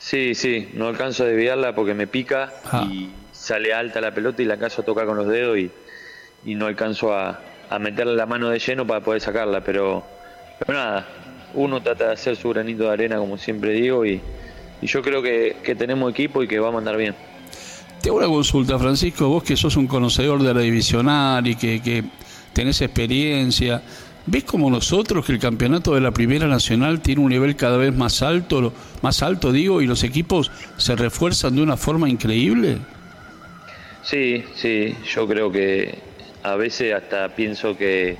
Sí, 0.00 0.34
sí, 0.34 0.68
no 0.74 0.88
alcanzo 0.88 1.22
a 1.22 1.26
desviarla 1.26 1.76
porque 1.76 1.94
me 1.94 2.08
pica 2.08 2.52
ah. 2.64 2.88
y 2.90 3.10
sale 3.30 3.72
alta 3.72 4.00
la 4.00 4.12
pelota 4.12 4.42
y 4.42 4.46
la 4.46 4.54
alcanzo 4.54 4.82
a 4.82 4.84
tocar 4.84 5.06
con 5.06 5.16
los 5.16 5.28
dedos 5.28 5.58
y, 5.58 5.70
y 6.44 6.54
no 6.54 6.66
alcanzo 6.66 7.14
a, 7.14 7.40
a, 7.70 7.78
meterle 7.78 8.14
la 8.14 8.26
mano 8.26 8.48
de 8.48 8.58
lleno 8.58 8.86
para 8.86 9.00
poder 9.00 9.20
sacarla, 9.20 9.62
pero, 9.62 10.04
pero 10.58 10.78
nada, 10.78 11.06
uno 11.54 11.82
trata 11.82 12.08
de 12.08 12.12
hacer 12.12 12.36
su 12.36 12.48
granito 12.50 12.84
de 12.84 12.90
arena, 12.90 13.18
como 13.18 13.38
siempre 13.38 13.72
digo, 13.72 14.04
y 14.04 14.20
y 14.82 14.88
yo 14.88 15.00
creo 15.00 15.22
que, 15.22 15.74
tenemos 15.78 16.10
equipo 16.10 16.42
y 16.42 16.48
que 16.48 16.58
va 16.58 16.68
a 16.68 16.72
mandar 16.72 16.96
bien. 16.96 17.14
Te 18.02 18.08
hago 18.08 18.18
una 18.18 18.26
consulta, 18.26 18.78
Francisco, 18.80 19.28
vos 19.28 19.44
que 19.44 19.56
sos 19.56 19.76
un 19.76 19.86
conocedor 19.86 20.42
de 20.42 20.52
la 20.52 20.60
divisional 20.60 21.46
y 21.46 21.54
que, 21.54 21.80
que 21.80 22.02
tenés 22.52 22.82
experiencia, 22.82 23.80
¿ves 24.26 24.42
como 24.42 24.68
nosotros 24.68 25.24
que 25.24 25.32
el 25.32 25.38
campeonato 25.38 25.94
de 25.94 26.00
la 26.00 26.10
Primera 26.10 26.48
Nacional 26.48 27.00
tiene 27.00 27.22
un 27.22 27.30
nivel 27.30 27.54
cada 27.54 27.76
vez 27.76 27.94
más 27.94 28.22
alto, 28.22 28.72
más 29.02 29.22
alto 29.22 29.52
digo, 29.52 29.80
y 29.80 29.86
los 29.86 30.02
equipos 30.02 30.50
se 30.78 30.96
refuerzan 30.96 31.54
de 31.54 31.62
una 31.62 31.76
forma 31.76 32.08
increíble? 32.08 32.78
Sí, 34.02 34.42
sí, 34.56 34.96
yo 35.14 35.28
creo 35.28 35.52
que 35.52 35.96
a 36.42 36.56
veces 36.56 36.94
hasta 36.94 37.34
pienso 37.34 37.76
que 37.76 38.16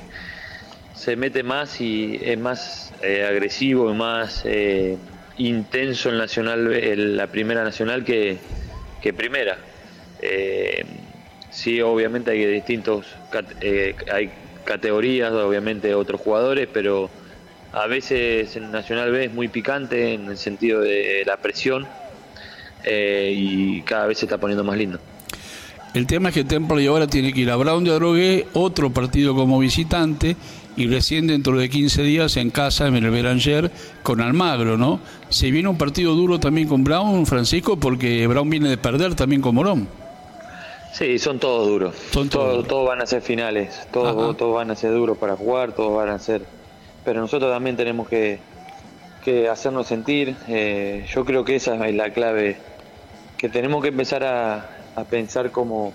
se 0.95 1.17
mete 1.17 1.43
más 1.43 1.81
y 1.81 2.21
es 2.23 2.39
más 2.39 2.93
eh, 3.03 3.25
agresivo 3.25 3.91
y 3.91 3.95
más... 3.95 4.43
Eh, 4.45 4.97
intenso 5.39 6.11
en 6.11 6.19
Nacional, 6.19 6.73
en 6.73 7.17
la 7.17 7.27
Primera 7.27 7.65
Nacional 7.65 8.05
que, 8.05 8.39
que 9.01 9.13
Primera. 9.13 9.59
Eh, 10.21 10.85
sí, 11.51 11.81
obviamente 11.81 12.31
hay 12.31 12.45
distintos, 12.47 13.07
eh, 13.61 13.95
hay 14.13 14.31
categorías, 14.65 15.33
obviamente 15.33 15.95
otros 15.95 16.21
jugadores, 16.21 16.69
pero 16.73 17.11
a 17.73 17.87
veces 17.87 18.55
en 18.57 18.71
Nacional 18.71 19.11
B 19.11 19.25
es 19.25 19.33
muy 19.33 19.49
picante 19.49 20.15
en 20.15 20.27
el 20.27 20.37
sentido 20.37 20.81
de 20.81 21.23
la 21.27 21.39
presión 21.39 21.89
eh, 22.85 23.33
y 23.35 23.83
cada 23.83 24.07
vez 24.07 24.19
se 24.19 24.27
está 24.27 24.39
poniendo 24.39 24.65
más 24.65 24.77
lindo. 24.77 25.01
El 25.95 26.07
tema 26.07 26.31
es 26.31 26.35
que 26.35 26.45
Temple 26.45 26.87
ahora 26.87 27.07
tiene 27.07 27.35
que 27.35 27.41
ir 27.41 27.51
a 27.51 27.57
Brown 27.57 27.85
de 27.85 27.91
Adrogué, 27.91 28.47
otro 28.55 28.91
partido 28.91 29.35
como 29.35 29.59
visitante, 29.59 30.37
y 30.75 30.87
recién 30.87 31.27
dentro 31.27 31.59
de 31.59 31.69
15 31.69 32.03
días 32.03 32.39
en 32.39 32.49
casa, 32.49 32.87
en 32.87 32.97
el 32.97 33.11
Beranger, 33.11 33.71
con 34.03 34.23
Almagro, 34.23 34.79
¿no? 34.79 35.01
Se 35.29 35.51
viene 35.51 35.69
un 35.69 35.77
partido 35.77 36.15
duro 36.15 36.41
también 36.41 36.67
con 36.67 36.83
Brown, 36.83 37.27
Francisco, 37.27 37.77
porque 37.77 38.27
Brown 38.27 38.49
viene 38.49 38.71
de 38.71 38.79
perder 38.79 39.15
también 39.15 39.43
con 39.43 39.55
Morón. 39.55 39.87
Sí, 40.95 41.19
son 41.19 41.39
todos 41.39 41.69
duros. 41.69 41.95
Son 42.11 42.31
todos, 42.31 42.67
todos 42.67 42.89
van 42.89 43.03
a 43.03 43.07
ser 43.07 43.21
finales, 43.21 43.87
todos, 43.93 44.37
todos 44.39 44.55
van 44.55 44.71
a 44.71 44.77
ser 44.77 44.93
duros 44.93 45.19
para 45.19 45.37
jugar, 45.37 45.73
todos 45.73 45.95
van 45.95 46.09
a 46.09 46.19
ser... 46.19 46.43
Pero 47.05 47.21
nosotros 47.21 47.53
también 47.53 47.77
tenemos 47.77 48.09
que, 48.09 48.39
que 49.23 49.49
hacernos 49.49 49.89
sentir. 49.89 50.37
Eh, 50.49 51.07
yo 51.13 51.27
creo 51.27 51.45
que 51.45 51.57
esa 51.57 51.87
es 51.87 51.95
la 51.95 52.11
clave, 52.15 52.57
que 53.37 53.51
tenemos 53.51 53.83
que 53.83 53.89
empezar 53.89 54.25
a, 54.25 54.82
a 54.95 55.05
pensar 55.05 55.51
como, 55.51 55.93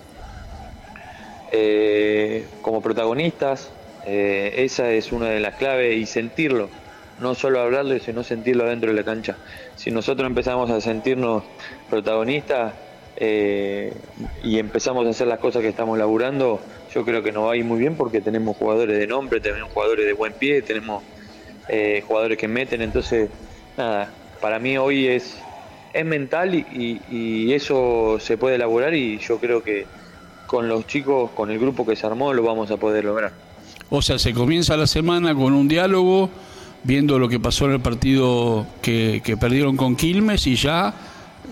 eh, 1.52 2.46
como 2.62 2.80
protagonistas, 2.80 3.70
eh, 4.06 4.64
esa 4.64 4.90
es 4.90 5.12
una 5.12 5.28
de 5.28 5.40
las 5.40 5.56
claves 5.56 5.96
y 5.96 6.06
sentirlo, 6.06 6.68
no 7.20 7.34
solo 7.34 7.60
hablarlo, 7.60 7.98
sino 7.98 8.22
sentirlo 8.22 8.64
dentro 8.64 8.90
de 8.90 8.96
la 8.96 9.04
cancha. 9.04 9.36
Si 9.76 9.90
nosotros 9.90 10.26
empezamos 10.26 10.70
a 10.70 10.80
sentirnos 10.80 11.42
protagonistas 11.90 12.72
eh, 13.16 13.92
y 14.42 14.58
empezamos 14.58 15.06
a 15.06 15.10
hacer 15.10 15.26
las 15.26 15.40
cosas 15.40 15.62
que 15.62 15.68
estamos 15.68 15.98
laburando, 15.98 16.60
yo 16.94 17.04
creo 17.04 17.22
que 17.22 17.32
nos 17.32 17.46
va 17.48 17.52
a 17.52 17.56
ir 17.56 17.64
muy 17.64 17.78
bien 17.78 17.96
porque 17.96 18.20
tenemos 18.20 18.56
jugadores 18.56 18.98
de 18.98 19.06
nombre, 19.06 19.40
tenemos 19.40 19.72
jugadores 19.72 20.06
de 20.06 20.12
buen 20.12 20.32
pie, 20.32 20.62
tenemos 20.62 21.02
eh, 21.68 22.02
jugadores 22.06 22.38
que 22.38 22.48
meten, 22.48 22.80
entonces, 22.80 23.28
nada, 23.76 24.10
para 24.40 24.58
mí 24.58 24.78
hoy 24.78 25.08
es, 25.08 25.36
es 25.98 26.06
mental 26.06 26.54
y, 26.54 27.00
y 27.10 27.52
eso 27.52 28.18
se 28.20 28.36
puede 28.36 28.56
elaborar 28.56 28.94
y 28.94 29.18
yo 29.18 29.38
creo 29.38 29.62
que 29.62 29.86
con 30.48 30.68
los 30.68 30.86
chicos, 30.86 31.30
con 31.32 31.50
el 31.50 31.58
grupo 31.58 31.86
que 31.86 31.94
se 31.94 32.06
armó, 32.06 32.32
lo 32.32 32.42
vamos 32.42 32.70
a 32.70 32.76
poder 32.76 33.04
lograr. 33.04 33.32
O 33.90 34.02
sea, 34.02 34.18
se 34.18 34.32
comienza 34.32 34.76
la 34.76 34.86
semana 34.86 35.34
con 35.34 35.52
un 35.54 35.68
diálogo, 35.68 36.30
viendo 36.84 37.18
lo 37.18 37.28
que 37.28 37.40
pasó 37.40 37.66
en 37.66 37.72
el 37.72 37.80
partido 37.80 38.66
que, 38.82 39.22
perdieron 39.40 39.76
con 39.76 39.96
Quilmes 39.96 40.46
y 40.46 40.56
ya 40.56 40.94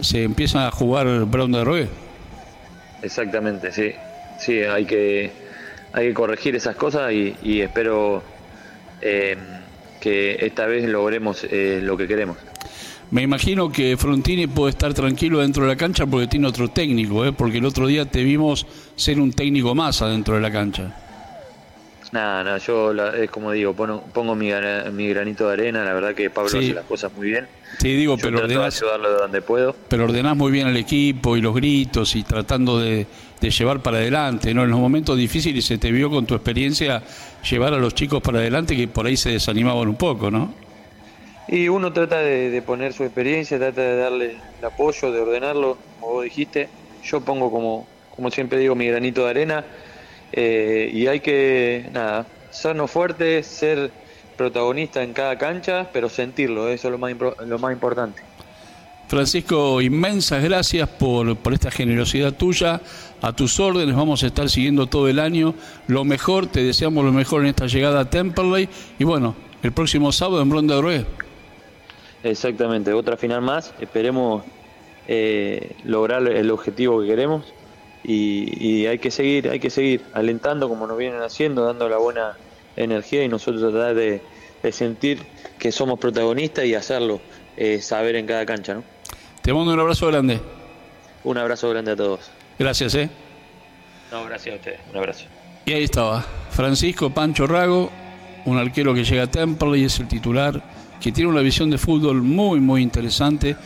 se 0.00 0.24
empieza 0.24 0.66
a 0.66 0.70
jugar 0.70 1.06
Brown 1.26 1.52
de 1.52 1.64
Roe. 1.64 1.88
Exactamente, 3.02 3.70
sí. 3.72 3.92
Sí, 4.38 4.60
hay 4.62 4.84
que, 4.84 5.30
hay 5.92 6.08
que 6.08 6.14
corregir 6.14 6.56
esas 6.56 6.76
cosas 6.76 7.12
y, 7.12 7.60
espero 7.60 8.22
eh, 9.00 9.36
que 10.00 10.36
esta 10.40 10.66
vez 10.66 10.88
logremos 10.88 11.44
eh, 11.44 11.80
lo 11.82 11.96
que 11.96 12.06
queremos. 12.06 12.36
Me 13.10 13.22
imagino 13.22 13.70
que 13.70 13.96
Frontini 13.96 14.46
puede 14.48 14.70
estar 14.70 14.92
tranquilo 14.92 15.38
dentro 15.38 15.62
de 15.62 15.68
la 15.68 15.76
cancha 15.76 16.06
porque 16.06 16.26
tiene 16.26 16.48
otro 16.48 16.68
técnico, 16.68 17.24
¿eh? 17.24 17.32
porque 17.32 17.58
el 17.58 17.64
otro 17.64 17.86
día 17.86 18.04
te 18.04 18.24
vimos 18.24 18.66
ser 18.96 19.20
un 19.20 19.32
técnico 19.32 19.74
más 19.74 20.02
adentro 20.02 20.34
de 20.34 20.40
la 20.40 20.50
cancha. 20.50 20.94
Nada, 22.12 22.44
nada, 22.44 22.58
yo 22.58 22.92
es 23.12 23.30
como 23.30 23.52
digo, 23.52 23.74
pongo, 23.74 24.34
mi, 24.34 24.48
granito 24.48 25.48
de 25.48 25.52
arena, 25.52 25.84
la 25.84 25.92
verdad 25.92 26.14
que 26.14 26.30
Pablo 26.30 26.48
hace 26.48 26.72
las 26.72 26.84
cosas 26.84 27.12
muy 27.16 27.28
bien. 27.28 27.46
Sí, 27.78 27.94
digo, 27.94 28.16
pero 28.16 28.38
ordenás, 28.38 28.80
ayudarlo 28.80 29.10
de 29.10 29.18
donde 29.18 29.42
puedo. 29.42 29.76
Pero 29.88 30.04
ordenás 30.04 30.36
muy 30.36 30.52
bien 30.52 30.66
al 30.68 30.76
equipo 30.76 31.36
y 31.36 31.40
los 31.40 31.54
gritos 31.54 32.14
y 32.14 32.22
tratando 32.22 32.78
de, 32.78 33.06
llevar 33.40 33.80
para 33.80 33.98
adelante, 33.98 34.54
¿no? 34.54 34.64
En 34.64 34.70
los 34.70 34.80
momentos 34.80 35.16
difíciles 35.16 35.64
se 35.64 35.78
te 35.78 35.92
vio 35.92 36.10
con 36.10 36.26
tu 36.26 36.34
experiencia 36.34 37.02
llevar 37.48 37.74
a 37.74 37.78
los 37.78 37.94
chicos 37.94 38.22
para 38.22 38.38
adelante 38.38 38.76
que 38.76 38.88
por 38.88 39.06
ahí 39.06 39.16
se 39.16 39.30
desanimaban 39.30 39.88
un 39.88 39.96
poco, 39.96 40.30
¿no? 40.30 40.65
Y 41.48 41.68
uno 41.68 41.92
trata 41.92 42.18
de, 42.18 42.60
poner 42.62 42.92
su 42.92 43.04
experiencia, 43.04 43.58
trata 43.58 43.80
de 43.80 43.96
darle 43.96 44.36
el 44.58 44.64
apoyo, 44.64 45.12
de 45.12 45.20
ordenarlo, 45.20 45.78
como 46.00 46.14
vos 46.14 46.24
dijiste. 46.24 46.68
Yo 47.04 47.20
pongo 47.20 47.50
como, 47.50 47.86
como 48.14 48.30
siempre 48.30 48.58
digo, 48.58 48.74
mi 48.74 48.88
granito 48.88 49.24
de 49.24 49.30
arena 49.30 49.64
eh, 50.32 50.90
y 50.92 51.06
hay 51.06 51.20
que, 51.20 51.88
nada, 51.92 52.26
sernos 52.50 52.90
fuertes, 52.90 53.46
ser 53.46 53.92
protagonista 54.36 55.02
en 55.02 55.12
cada 55.12 55.38
cancha, 55.38 55.88
pero 55.92 56.08
sentirlo, 56.08 56.68
eso 56.68 56.88
es 56.88 56.92
lo 56.92 56.98
más, 56.98 57.14
lo 57.46 57.58
más 57.58 57.72
importante. 57.72 58.22
Francisco, 59.08 59.80
inmensas 59.80 60.42
gracias 60.42 60.88
por, 60.88 61.36
por 61.36 61.54
esta 61.54 61.70
generosidad 61.70 62.32
tuya. 62.32 62.80
A 63.22 63.32
tus 63.32 63.60
órdenes 63.60 63.94
vamos 63.94 64.24
a 64.24 64.26
estar 64.26 64.50
siguiendo 64.50 64.88
todo 64.88 65.08
el 65.08 65.20
año. 65.20 65.54
Lo 65.86 66.04
mejor, 66.04 66.48
te 66.48 66.64
deseamos 66.64 67.04
lo 67.04 67.12
mejor 67.12 67.42
en 67.42 67.46
esta 67.48 67.66
llegada 67.66 68.00
a 68.00 68.10
Temperley. 68.10 68.68
Y 68.98 69.04
bueno, 69.04 69.36
el 69.62 69.70
próximo 69.70 70.10
sábado 70.10 70.42
en 70.42 70.50
Bronda 70.50 70.74
de 70.74 71.04
Exactamente, 72.30 72.92
otra 72.92 73.16
final 73.16 73.40
más. 73.40 73.72
Esperemos 73.80 74.42
eh, 75.06 75.76
lograr 75.84 76.26
el 76.26 76.50
objetivo 76.50 77.00
que 77.00 77.06
queremos 77.06 77.44
y, 78.02 78.86
hay 78.86 78.98
que 78.98 79.12
seguir, 79.12 79.48
hay 79.48 79.60
que 79.60 79.70
seguir 79.70 80.02
alentando 80.12 80.68
como 80.68 80.86
nos 80.88 80.98
vienen 80.98 81.22
haciendo, 81.22 81.64
dando 81.64 81.88
la 81.88 81.98
buena 81.98 82.36
energía 82.76 83.22
y 83.22 83.28
nosotros 83.28 83.72
tratar 83.72 83.94
de, 83.94 84.20
sentir 84.72 85.22
que 85.60 85.70
somos 85.70 86.00
protagonistas 86.00 86.64
y 86.64 86.74
hacerlo 86.74 87.20
eh, 87.56 87.80
saber 87.80 88.16
en 88.16 88.26
cada 88.26 88.44
cancha. 88.44 88.74
¿no? 88.74 88.82
Te 89.40 89.52
mando 89.52 89.72
un 89.72 89.78
abrazo 89.78 90.08
grande. 90.08 90.40
Un 91.22 91.38
abrazo 91.38 91.70
grande 91.70 91.92
a 91.92 91.96
todos. 91.96 92.28
Gracias, 92.58 92.96
¿eh? 92.96 93.08
No, 94.10 94.24
gracias 94.24 94.54
a 94.54 94.58
ustedes. 94.58 94.80
Un 94.90 94.96
abrazo. 94.96 95.26
Y 95.64 95.72
ahí 95.72 95.84
estaba, 95.84 96.24
Francisco 96.50 97.10
Pancho 97.10 97.46
Rago, 97.46 97.92
un 98.44 98.58
arquero 98.58 98.92
que 98.92 99.04
llega 99.04 99.22
a 99.22 99.30
Temple 99.30 99.78
y 99.78 99.84
es 99.84 100.00
el 100.00 100.08
titular, 100.08 100.60
que 101.00 101.12
tiene 101.12 101.30
una 101.30 101.40
visión 101.40 101.70
de 101.70 101.78
fútbol 101.78 102.22
muy, 102.22 102.60
muy 102.60 102.82
interesante. 102.82 103.56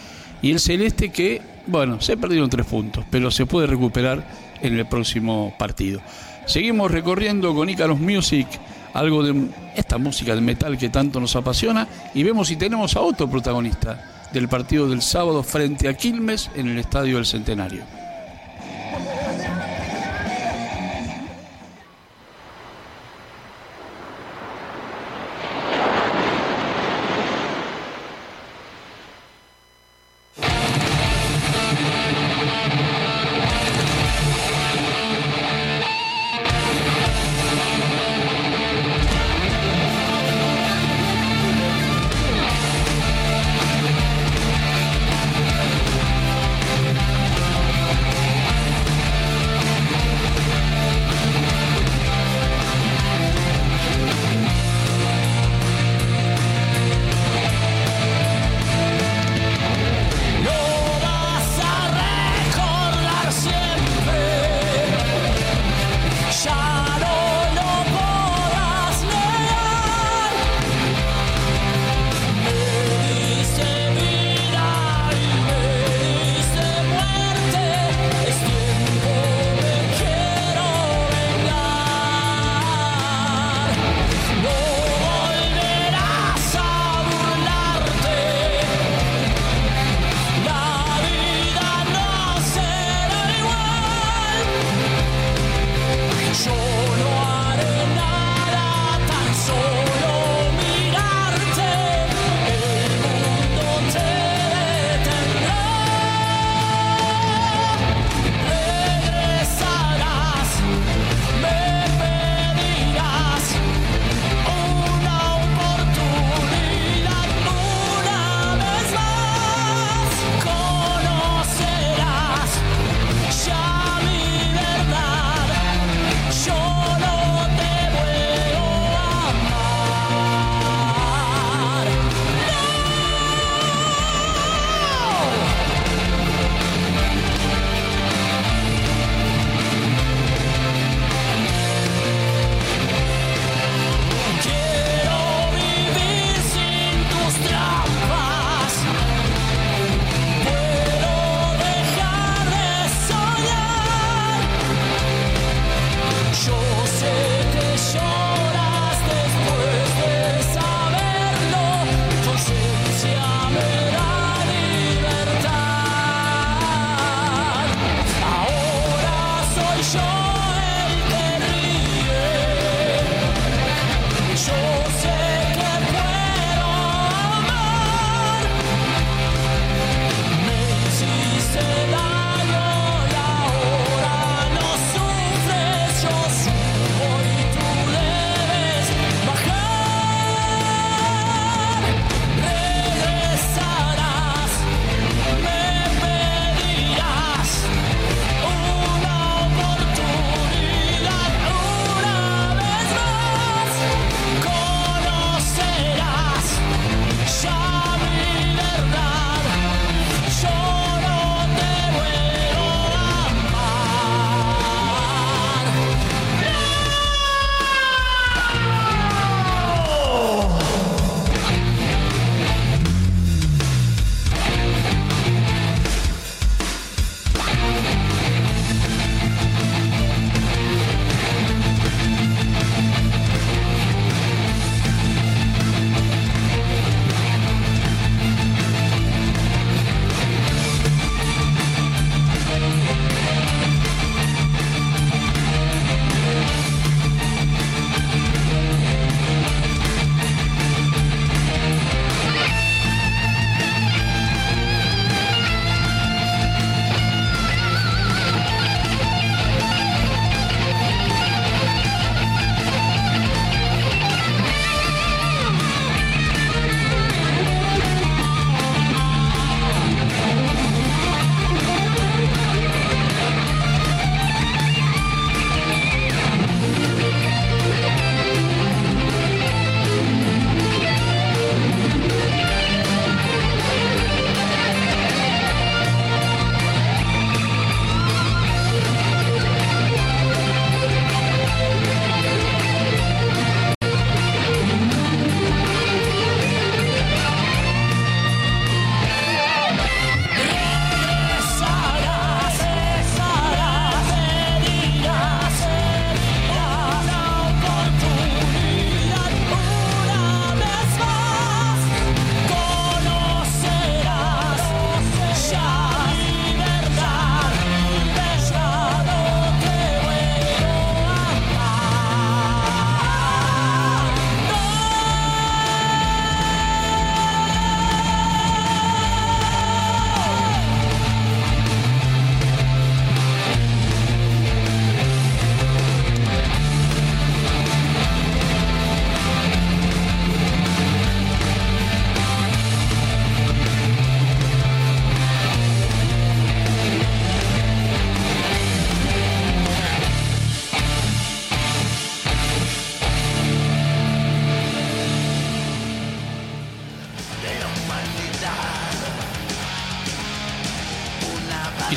Y 0.42 0.50
el 0.50 0.60
Celeste 0.60 1.10
que 1.10 1.42
bueno, 1.66 2.00
se 2.00 2.16
perdieron 2.16 2.50
tres 2.50 2.66
puntos, 2.66 3.04
pero 3.10 3.30
se 3.30 3.46
puede 3.46 3.66
recuperar 3.66 4.24
en 4.60 4.78
el 4.78 4.86
próximo 4.86 5.54
partido. 5.58 6.00
Seguimos 6.46 6.90
recorriendo 6.90 7.54
con 7.54 7.68
Icaros 7.68 8.00
Music 8.00 8.46
algo 8.92 9.22
de 9.22 9.48
esta 9.76 9.98
música 9.98 10.34
de 10.34 10.40
metal 10.40 10.76
que 10.76 10.88
tanto 10.88 11.20
nos 11.20 11.36
apasiona 11.36 11.86
y 12.12 12.24
vemos 12.24 12.48
si 12.48 12.56
tenemos 12.56 12.96
a 12.96 13.00
otro 13.00 13.30
protagonista 13.30 14.26
del 14.32 14.48
partido 14.48 14.88
del 14.88 15.02
sábado 15.02 15.42
frente 15.42 15.88
a 15.88 15.94
Quilmes 15.94 16.50
en 16.56 16.68
el 16.68 16.78
Estadio 16.78 17.16
del 17.16 17.26
Centenario. 17.26 17.99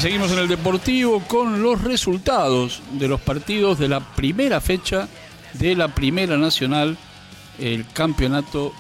Seguimos 0.03 0.33
en 0.33 0.39
el 0.39 0.49
Deportivo 0.49 1.21
con 1.29 1.63
los 1.63 1.81
resultados 1.81 2.81
de 2.91 3.07
los 3.07 3.21
partidos 3.21 3.79
de 3.79 3.87
la 3.87 4.01
primera 4.01 4.59
fecha 4.59 5.07
de 5.53 5.77
la 5.77 5.87
Primera 5.87 6.35
Nacional. 6.35 6.97
El 7.57 7.85
campeonato 7.87 8.73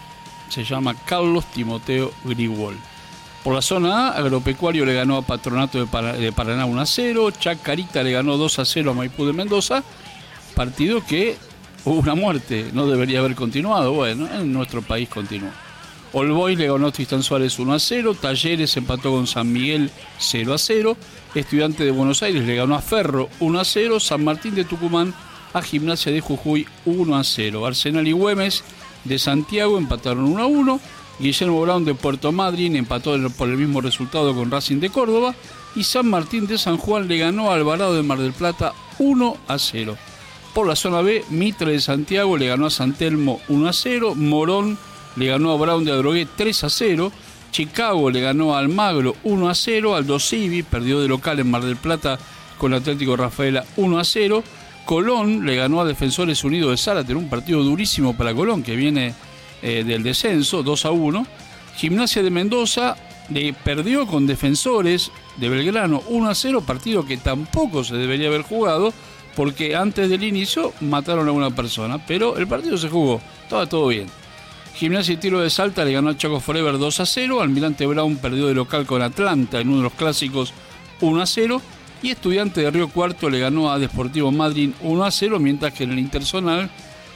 se 0.49 0.65
llama 0.65 0.93
Carlos 1.05 1.45
Timoteo 1.53 2.11
Grigol. 2.25 2.75
Por 3.41 3.55
la 3.55 3.61
zona 3.61 4.09
A, 4.09 4.17
Agropecuario 4.17 4.85
le 4.85 4.95
ganó 4.95 5.15
a 5.15 5.21
Patronato 5.21 5.79
de, 5.79 6.31
Paraná 6.33 6.65
1 6.65 6.81
a 6.81 6.85
0, 6.85 7.31
Chacarita 7.31 8.03
le 8.03 8.11
ganó 8.11 8.35
2 8.35 8.59
a 8.59 8.65
0 8.65 8.91
a 8.91 8.93
Maipú 8.93 9.25
de 9.25 9.31
Mendoza, 9.31 9.81
partido 10.55 11.05
que 11.05 11.37
hubo 11.85 12.01
una 12.01 12.15
muerte, 12.15 12.69
no 12.73 12.85
debería 12.85 13.19
haber 13.19 13.35
continuado, 13.35 13.93
bueno, 13.93 14.27
en 14.27 14.51
nuestro 14.51 14.81
país 14.81 15.07
continuó. 15.07 15.51
Olboy 16.13 16.55
le 16.55 16.67
ganó 16.67 16.87
a 16.87 16.91
Tristan 16.91 17.23
Suárez 17.23 17.57
1 17.59 17.73
a 17.73 17.79
0, 17.79 18.15
Talleres 18.19 18.77
empató 18.77 19.11
con 19.11 19.27
San 19.27 19.51
Miguel 19.51 19.89
0 20.19 20.53
a 20.53 20.57
0, 20.57 20.95
Estudiante 21.35 21.83
de 21.83 21.91
Buenos 21.91 22.21
Aires 22.23 22.45
le 22.45 22.55
ganó 22.55 22.75
a 22.75 22.81
Ferro 22.81 23.29
1 23.39 23.59
a 23.59 23.65
0, 23.65 23.99
San 23.99 24.23
Martín 24.23 24.53
de 24.53 24.63
Tucumán 24.63 25.13
a 25.53 25.61
Gimnasia 25.61 26.11
de 26.11 26.21
Jujuy 26.21 26.67
1 26.85 27.15
a 27.15 27.23
0, 27.23 27.65
Arsenal 27.65 28.07
y 28.07 28.11
Güemes 28.11 28.63
de 29.03 29.19
Santiago 29.19 29.77
empataron 29.77 30.25
1 30.25 30.41
a 30.41 30.45
1, 30.45 30.79
Guillermo 31.19 31.61
Brown 31.61 31.85
de 31.85 31.93
Puerto 31.93 32.31
Madryn 32.31 32.75
empató 32.75 33.15
por 33.37 33.49
el 33.49 33.57
mismo 33.57 33.81
resultado 33.81 34.33
con 34.33 34.49
Racing 34.49 34.79
de 34.79 34.89
Córdoba. 34.89 35.35
Y 35.75 35.83
San 35.83 36.07
Martín 36.07 36.47
de 36.47 36.57
San 36.57 36.77
Juan 36.77 37.07
le 37.07 37.17
ganó 37.17 37.49
a 37.49 37.55
Alvarado 37.55 37.95
de 37.95 38.03
Mar 38.03 38.19
del 38.19 38.33
Plata 38.33 38.73
1 38.99 39.37
a 39.47 39.57
0. 39.57 39.97
Por 40.53 40.67
la 40.67 40.75
zona 40.75 41.01
B, 41.01 41.23
Mitre 41.29 41.71
de 41.71 41.81
Santiago 41.81 42.37
le 42.37 42.47
ganó 42.47 42.67
a 42.67 42.71
San 42.71 42.93
Telmo 42.93 43.41
1 43.47 43.69
a 43.69 43.73
0, 43.73 44.15
Morón 44.15 44.77
le 45.15 45.27
ganó 45.27 45.51
a 45.51 45.57
Brown 45.57 45.85
de 45.85 45.91
Adrogué 45.91 46.27
3 46.35 46.63
a 46.63 46.69
0. 46.69 47.11
Chicago 47.51 48.09
le 48.09 48.21
ganó 48.21 48.55
a 48.55 48.59
Almagro 48.59 49.15
1 49.23 49.49
a 49.49 49.55
0. 49.55 49.95
Aldo 49.95 50.19
Civi 50.19 50.63
perdió 50.63 51.01
de 51.01 51.07
local 51.07 51.39
en 51.39 51.51
Mar 51.51 51.63
del 51.63 51.77
Plata 51.77 52.17
con 52.57 52.73
Atlético 52.73 53.15
Rafaela 53.15 53.63
1 53.77 53.99
a 53.99 54.03
0. 54.03 54.43
Colón 54.85 55.45
le 55.45 55.55
ganó 55.55 55.81
a 55.81 55.85
Defensores 55.85 56.43
Unidos 56.43 56.71
de 56.71 56.77
Zárate 56.77 57.15
un 57.15 57.29
partido 57.29 57.63
durísimo 57.63 58.17
para 58.17 58.33
Colón 58.33 58.63
que 58.63 58.75
viene 58.75 59.13
eh, 59.61 59.83
del 59.85 60.03
descenso 60.03 60.63
2 60.63 60.85
a 60.85 60.91
1. 60.91 61.27
Gimnasia 61.77 62.21
de 62.21 62.29
Mendoza 62.29 62.95
le 63.29 63.53
perdió 63.53 64.05
con 64.05 64.27
Defensores 64.27 65.11
de 65.37 65.49
Belgrano 65.49 66.03
1 66.07 66.29
a 66.29 66.35
0, 66.35 66.63
partido 66.65 67.05
que 67.05 67.17
tampoco 67.17 67.83
se 67.83 67.95
debería 67.95 68.27
haber 68.27 68.41
jugado 68.41 68.93
porque 69.35 69.75
antes 69.75 70.09
del 70.09 70.23
inicio 70.23 70.73
mataron 70.81 71.27
a 71.27 71.31
una 71.31 71.49
persona, 71.49 72.03
pero 72.05 72.37
el 72.37 72.47
partido 72.47 72.77
se 72.77 72.89
jugó, 72.89 73.21
estaba 73.43 73.67
todo 73.67 73.87
bien. 73.87 74.07
Gimnasia 74.75 75.13
y 75.13 75.17
Tiro 75.17 75.39
de 75.39 75.49
Salta 75.49 75.85
le 75.85 75.93
ganó 75.93 76.09
a 76.09 76.17
Chaco 76.17 76.39
Forever 76.39 76.77
2 76.79 76.99
a 76.99 77.05
0. 77.05 77.41
Almirante 77.41 77.85
Brown 77.85 78.17
perdió 78.17 78.47
de 78.47 78.55
local 78.55 78.85
con 78.85 79.01
Atlanta 79.01 79.59
en 79.59 79.67
uno 79.67 79.77
de 79.77 79.83
los 79.83 79.93
clásicos 79.93 80.53
1 81.01 81.21
a 81.21 81.25
0. 81.25 81.61
Y 82.01 82.09
Estudiante 82.09 82.61
de 82.61 82.71
Río 82.71 82.89
Cuarto 82.89 83.29
le 83.29 83.39
ganó 83.39 83.71
a 83.71 83.79
Deportivo 83.79 84.31
Madrid 84.31 84.71
1 84.81 85.05
a 85.05 85.11
0. 85.11 85.39
Mientras 85.39 85.73
que 85.73 85.83
en 85.83 85.91
el 85.91 85.99
Intersonal, 85.99 86.69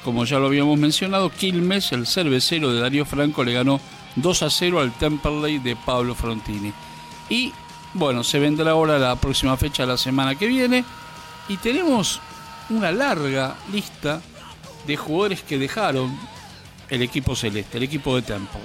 como 0.04 0.24
ya 0.24 0.40
lo 0.40 0.46
habíamos 0.46 0.78
mencionado, 0.78 1.30
Quilmes, 1.30 1.92
el 1.92 2.06
cervecero 2.06 2.72
de 2.72 2.80
Darío 2.80 3.06
Franco, 3.06 3.44
le 3.44 3.54
ganó 3.54 3.82
2 4.16 4.44
a 4.44 4.50
0 4.50 4.80
al 4.80 4.92
Temperley 4.94 5.58
de 5.58 5.76
Pablo 5.76 6.14
Frontini. 6.14 6.72
Y 7.30 7.52
bueno, 7.94 8.24
se 8.24 8.40
vendrá 8.40 8.72
ahora 8.72 9.00
la 9.00 9.16
próxima 9.16 9.58
fecha 9.58 9.86
la 9.86 9.98
semana 9.98 10.36
que 10.36 10.46
viene. 10.46 10.86
Y 11.50 11.58
tenemos 11.58 12.22
una 12.70 12.92
larga 12.92 13.56
lista 13.74 14.22
de 14.86 14.96
jugadores 14.96 15.42
que 15.42 15.58
dejaron 15.58 16.18
el 16.90 17.02
equipo 17.02 17.36
celeste, 17.36 17.78
el 17.78 17.84
equipo 17.84 18.16
de 18.16 18.22
Temple. 18.22 18.62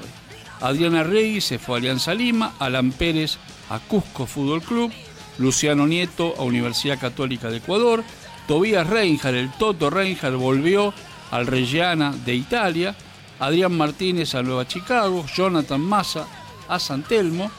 Adriana 0.61 1.03
Rey 1.03 1.41
se 1.41 1.59
fue 1.59 1.77
a 1.77 1.79
Alianza 1.79 2.15
Lima, 2.15 2.55
Alan 2.59 2.93
Pérez 2.93 3.39
a 3.69 3.79
Cusco 3.81 4.27
Fútbol 4.27 4.63
Club, 4.63 4.93
Luciano 5.39 5.87
Nieto 5.87 6.35
a 6.39 6.43
Universidad 6.43 7.01
Católica 7.01 7.51
de 7.51 7.57
Ecuador, 7.59 8.05
Tobías 8.47 8.87
Reinhardt, 8.87 9.37
el 9.37 9.51
Toto 9.53 9.91
Reinhardt 9.91 10.37
volvió 10.37 10.95
al 11.31 11.47
Reggiana 11.47 12.13
de 12.13 12.35
Italia, 12.35 12.95
Adrián 13.41 13.77
Martínez 13.77 14.35
a 14.35 14.43
Nueva 14.43 14.69
Chicago, 14.69 15.27
Jonathan 15.27 15.81
Massa 15.81 16.27
a 16.69 16.79
San 16.79 17.03
Telmo, 17.03 17.51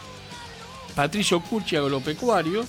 Patricio 0.95 1.41
Cucci 1.41 1.75
a 1.75 1.79
Agropecuario, 1.79 2.65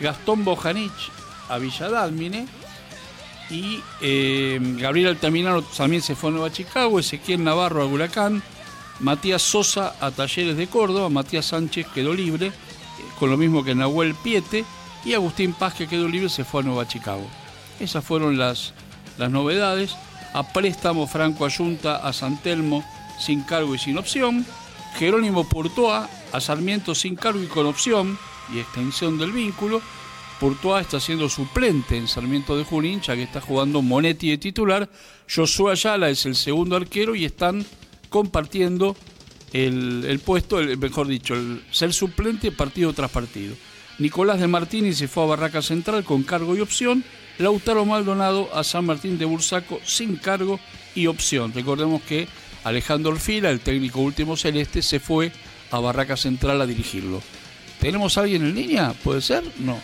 Gastón 0.00 0.44
Bojanich 0.44 1.10
a 1.48 1.58
Villadalmine, 1.58 2.46
y 3.50 3.80
eh, 4.00 4.58
Gabriel 4.78 5.08
Altamirano 5.08 5.62
también 5.62 6.02
se 6.02 6.14
fue 6.14 6.30
a 6.30 6.32
Nueva 6.32 6.52
Chicago, 6.52 6.98
Ezequiel 6.98 7.42
Navarro 7.42 7.82
a 7.82 7.86
Huracán, 7.86 8.42
Matías 9.00 9.42
Sosa 9.42 9.94
a 10.00 10.10
Talleres 10.10 10.56
de 10.56 10.66
Córdoba, 10.66 11.08
Matías 11.08 11.46
Sánchez 11.46 11.86
quedó 11.94 12.12
libre, 12.12 12.48
eh, 12.48 12.52
con 13.18 13.30
lo 13.30 13.36
mismo 13.36 13.64
que 13.64 13.74
Nahuel 13.74 14.14
Piete, 14.14 14.64
y 15.04 15.14
Agustín 15.14 15.52
Paz 15.52 15.74
que 15.74 15.86
quedó 15.86 16.08
libre 16.08 16.28
se 16.28 16.44
fue 16.44 16.62
a 16.62 16.64
Nueva 16.64 16.86
Chicago. 16.86 17.26
Esas 17.80 18.04
fueron 18.04 18.38
las, 18.38 18.74
las 19.16 19.30
novedades. 19.30 19.96
A 20.34 20.52
préstamo 20.52 21.06
Franco 21.06 21.46
Ayunta 21.46 21.96
a 21.96 22.12
San 22.12 22.36
Telmo 22.42 22.84
sin 23.18 23.42
cargo 23.42 23.74
y 23.74 23.78
sin 23.78 23.96
opción. 23.96 24.44
Jerónimo 24.96 25.48
Portoa 25.48 26.08
a 26.32 26.40
Sarmiento 26.40 26.94
sin 26.94 27.16
cargo 27.16 27.42
y 27.42 27.46
con 27.46 27.66
opción 27.66 28.18
y 28.52 28.58
extensión 28.58 29.18
del 29.18 29.32
vínculo. 29.32 29.80
Portoa 30.40 30.80
está 30.80 31.00
siendo 31.00 31.28
suplente 31.28 31.96
en 31.96 32.06
Sarmiento 32.06 32.56
de 32.56 32.62
Junín, 32.62 33.00
que 33.00 33.22
está 33.22 33.40
jugando 33.40 33.82
Monetti 33.82 34.30
de 34.30 34.38
titular. 34.38 34.88
Josué 35.28 35.72
Ayala 35.72 36.10
es 36.10 36.26
el 36.26 36.36
segundo 36.36 36.76
arquero 36.76 37.16
y 37.16 37.24
están 37.24 37.66
compartiendo 38.08 38.96
el, 39.52 40.20
puesto, 40.24 40.60
el, 40.60 40.78
mejor 40.78 41.08
dicho, 41.08 41.34
el 41.34 41.62
ser 41.72 41.92
suplente 41.92 42.52
partido 42.52 42.92
tras 42.92 43.10
partido. 43.10 43.56
Nicolás 43.98 44.38
de 44.38 44.46
Martini 44.46 44.92
se 44.92 45.08
fue 45.08 45.24
a 45.24 45.26
Barraca 45.26 45.60
Central 45.60 46.04
con 46.04 46.22
cargo 46.22 46.56
y 46.56 46.60
opción. 46.60 47.02
Lautaro 47.38 47.84
Maldonado 47.84 48.48
a 48.54 48.62
San 48.62 48.84
Martín 48.86 49.18
de 49.18 49.24
Bursaco 49.24 49.80
sin 49.84 50.16
cargo 50.16 50.60
y 50.94 51.08
opción. 51.08 51.52
Recordemos 51.52 52.02
que 52.02 52.28
Alejandro 52.62 53.10
Orfila, 53.10 53.50
el 53.50 53.60
técnico 53.60 54.00
último 54.00 54.36
celeste, 54.36 54.82
se 54.82 55.00
fue 55.00 55.32
a 55.72 55.80
Barraca 55.80 56.16
Central 56.16 56.60
a 56.60 56.66
dirigirlo. 56.66 57.20
¿Tenemos 57.80 58.18
a 58.18 58.22
alguien 58.22 58.42
en 58.42 58.54
línea? 58.54 58.92
¿Puede 59.04 59.20
ser? 59.20 59.44
No. 59.58 59.78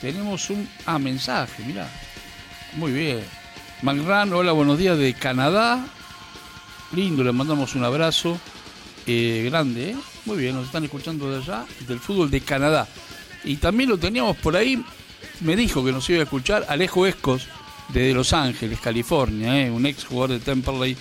Tenemos 0.00 0.50
un 0.50 0.68
ah, 0.86 0.98
mensaje, 0.98 1.62
mira. 1.66 1.88
Muy 2.76 2.92
bien. 2.92 3.20
Magran, 3.82 4.32
hola, 4.32 4.52
buenos 4.52 4.78
días 4.78 4.98
de 4.98 5.14
Canadá. 5.14 5.84
Lindo, 6.92 7.24
le 7.24 7.32
mandamos 7.32 7.74
un 7.74 7.84
abrazo 7.84 8.38
eh, 9.06 9.42
grande. 9.50 9.90
¿eh? 9.90 9.96
Muy 10.24 10.38
bien, 10.38 10.54
nos 10.54 10.66
están 10.66 10.84
escuchando 10.84 11.30
de 11.30 11.38
allá, 11.38 11.64
del 11.86 12.00
fútbol 12.00 12.30
de 12.30 12.40
Canadá. 12.40 12.88
Y 13.44 13.56
también 13.56 13.90
lo 13.90 13.98
teníamos 13.98 14.36
por 14.38 14.56
ahí, 14.56 14.82
me 15.40 15.56
dijo 15.56 15.84
que 15.84 15.92
nos 15.92 16.08
iba 16.08 16.20
a 16.20 16.24
escuchar 16.24 16.64
Alejo 16.68 17.06
Escos, 17.06 17.48
de 17.88 18.14
Los 18.14 18.32
Ángeles, 18.32 18.80
California, 18.80 19.60
¿eh? 19.60 19.70
un 19.70 19.86
ex 19.86 20.04
jugador 20.04 20.38
de 20.38 20.40
Temperley. 20.40 20.96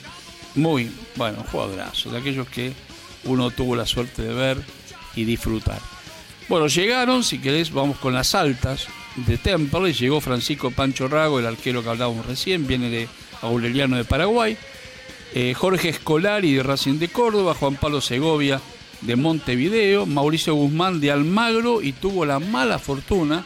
Muy, 0.56 0.92
bueno, 1.16 1.44
jugadorazo, 1.52 2.12
de 2.12 2.20
aquellos 2.20 2.48
que 2.48 2.74
uno 3.24 3.50
tuvo 3.52 3.76
la 3.76 3.86
suerte 3.86 4.22
de 4.22 4.34
ver 4.34 4.62
y 5.16 5.24
disfrutar. 5.24 5.80
Bueno, 6.50 6.68
llegaron, 6.68 7.24
si 7.24 7.40
querés, 7.40 7.72
vamos 7.72 7.98
con 7.98 8.14
las 8.14 8.36
altas 8.36 8.88
de 9.16 9.38
Temple. 9.38 9.94
Llegó 9.94 10.20
Francisco 10.20 10.72
Pancho 10.72 11.08
Rago, 11.08 11.40
el 11.40 11.46
arquero 11.46 11.82
que 11.82 11.90
hablábamos 11.90 12.26
recién, 12.26 12.68
viene 12.68 12.90
de 12.90 13.08
Aureliano 13.42 13.96
de 13.96 14.04
Paraguay. 14.04 14.58
Eh, 15.34 15.54
Jorge 15.54 15.90
Escolari 15.90 16.54
de 16.54 16.64
Racing 16.64 17.00
de 17.00 17.08
Córdoba, 17.08 17.56
Juan 17.56 17.76
Pablo 17.76 18.02
Segovia 18.02 18.62
de 19.02 19.16
Montevideo, 19.16 20.06
Mauricio 20.06 20.54
Guzmán 20.54 21.00
de 21.00 21.12
Almagro 21.12 21.82
y 21.82 21.94
tuvo 21.94 22.26
la 22.26 22.40
mala 22.40 22.78
fortuna 22.78 23.44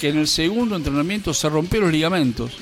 que 0.00 0.08
en 0.08 0.18
el 0.18 0.26
segundo 0.26 0.74
entrenamiento 0.74 1.34
se 1.34 1.48
rompió 1.48 1.80
los 1.80 1.92
ligamentos 1.92 2.52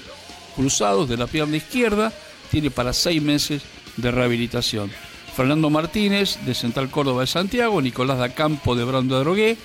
cruzados 0.55 1.09
de 1.09 1.16
la 1.16 1.27
pierna 1.27 1.57
izquierda, 1.57 2.12
tiene 2.51 2.70
para 2.70 2.92
seis 2.92 3.22
meses 3.22 3.62
de 3.96 4.11
rehabilitación. 4.11 4.90
Fernando 5.35 5.68
Martínez 5.68 6.38
de 6.46 6.55
Central 6.55 6.90
Córdoba 6.90 7.22
de 7.22 7.27
Santiago, 7.27 7.83
Nicolás 7.83 8.18
da 8.18 8.35
Campo 8.35 8.75
de 8.75 8.85
Brando 8.85 9.16
de 9.16 9.25
Drogué, 9.25 9.59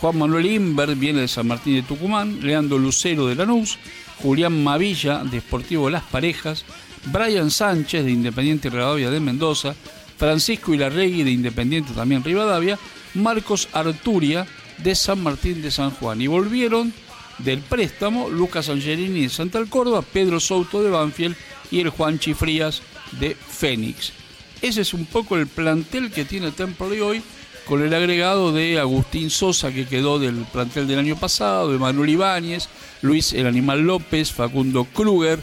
Juan 0.00 0.16
Manuel 0.16 0.46
Inver 0.46 0.94
viene 0.94 1.22
de 1.22 1.28
San 1.28 1.48
Martín 1.48 1.74
de 1.74 1.82
Tucumán, 1.82 2.38
Leandro 2.40 2.78
Lucero 2.78 3.26
de 3.26 3.34
Lanús, 3.34 3.78
Julián 4.22 4.62
Mavilla 4.62 5.24
de 5.24 5.40
Sportivo 5.40 5.90
Las 5.90 6.04
Parejas, 6.04 6.64
Brian 7.06 7.50
Sánchez 7.50 8.04
de 8.04 8.12
Independiente 8.12 8.70
Rivadavia 8.70 9.10
de 9.10 9.20
Mendoza, 9.20 9.74
Francisco 10.16 10.72
Ilarregui 10.72 11.24
de 11.24 11.32
Independiente 11.32 11.92
también 11.94 12.22
Rivadavia, 12.22 12.78
Marcos 13.14 13.68
Arturia 13.72 14.46
de 14.78 14.94
San 14.94 15.22
Martín 15.22 15.62
de 15.62 15.70
San 15.70 15.90
Juan. 15.90 16.20
Y 16.20 16.26
volvieron 16.28 16.92
del 17.38 17.60
préstamo 17.60 18.28
Lucas 18.28 18.68
Angelini 18.68 19.22
de 19.22 19.28
Santal 19.28 19.68
Córdoba, 19.68 20.02
Pedro 20.02 20.38
Souto 20.38 20.82
de 20.82 20.90
Banfield 20.90 21.36
y 21.70 21.80
el 21.80 21.90
Juan 21.90 22.18
Chifrías 22.18 22.82
de 23.18 23.34
Fénix. 23.34 24.12
Ese 24.60 24.80
es 24.80 24.92
un 24.92 25.06
poco 25.06 25.36
el 25.36 25.46
plantel 25.46 26.10
que 26.10 26.24
tiene 26.24 26.50
Temple 26.50 27.00
hoy 27.00 27.22
con 27.68 27.82
el 27.82 27.92
agregado 27.92 28.50
de 28.50 28.78
Agustín 28.78 29.28
Sosa, 29.28 29.70
que 29.70 29.86
quedó 29.86 30.18
del 30.18 30.46
plantel 30.50 30.88
del 30.88 31.00
año 31.00 31.16
pasado, 31.16 31.70
de 31.70 31.78
Manuel 31.78 32.08
Ibáñez, 32.08 32.66
Luis 33.02 33.34
El 33.34 33.46
Animal 33.46 33.82
López, 33.82 34.32
Facundo 34.32 34.84
Kruger, 34.84 35.38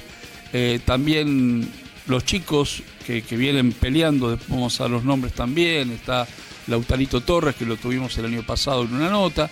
eh, 0.52 0.80
también 0.84 1.72
los 2.08 2.26
chicos 2.26 2.82
que, 3.06 3.22
vienen 3.30 3.74
peleando, 3.74 4.40
vamos 4.48 4.82
a 4.82 4.88
los 4.88 5.04
nombres 5.04 5.34
también, 5.34 5.92
está 5.92 6.28
Lautarito 6.66 7.22
Torres, 7.22 7.56
que 7.56 7.66
lo 7.66 7.78
tuvimos 7.78 8.18
el 8.18 8.26
año 8.26 8.44
pasado 8.44 8.82
en 8.84 8.96
una 8.96 9.12
nota. 9.12 9.48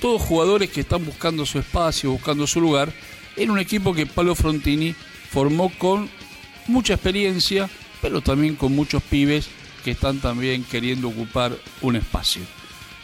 Todos 0.00 0.22
jugadores 0.22 0.70
que 0.70 0.80
están 0.80 1.04
buscando 1.04 1.44
su 1.44 1.58
espacio, 1.58 2.12
buscando 2.12 2.46
su 2.46 2.58
lugar, 2.58 2.90
en 3.36 3.50
un 3.50 3.58
equipo 3.58 3.92
que 3.92 4.06
Palo 4.06 4.34
Frontini 4.34 4.94
formó 5.30 5.70
con 5.76 6.08
mucha 6.68 6.94
experiencia, 6.94 7.68
pero 8.00 8.22
también 8.22 8.56
con 8.56 8.74
muchos 8.74 9.02
pibes 9.02 9.50
que 9.84 9.92
están 9.92 10.18
también 10.18 10.64
queriendo 10.64 11.08
ocupar 11.08 11.56
un 11.82 11.96
espacio. 11.96 12.42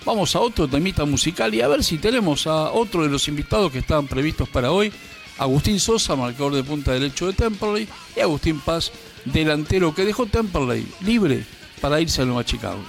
Vamos 0.05 0.35
a 0.35 0.40
otro 0.40 0.66
temita 0.66 1.05
musical 1.05 1.55
y 1.55 1.61
a 1.61 1.69
ver 1.69 1.85
si 1.85 1.99
tenemos 1.99 2.47
a 2.47 2.73
otro 2.73 3.03
de 3.03 3.11
los 3.11 3.29
invitados 3.29 3.71
que 3.71 3.79
estaban 3.79 4.07
previstos 4.07 4.49
para 4.49 4.73
hoy. 4.73 4.93
Agustín 5.38 5.79
Sosa, 5.79 6.16
marcador 6.16 6.55
de 6.55 6.64
punta 6.64 6.93
derecho 6.93 7.27
de 7.27 7.35
Temperley, 7.35 7.88
y 8.16 8.21
Agustín 8.21 8.61
Paz, 8.61 8.90
delantero 9.25 9.95
que 9.95 10.05
dejó 10.05 10.27
Temperley 10.27 10.87
libre 11.03 11.45
para 11.81 12.01
irse 12.01 12.23
a 12.23 12.25
Nueva 12.25 12.45
Chicago. 12.45 12.83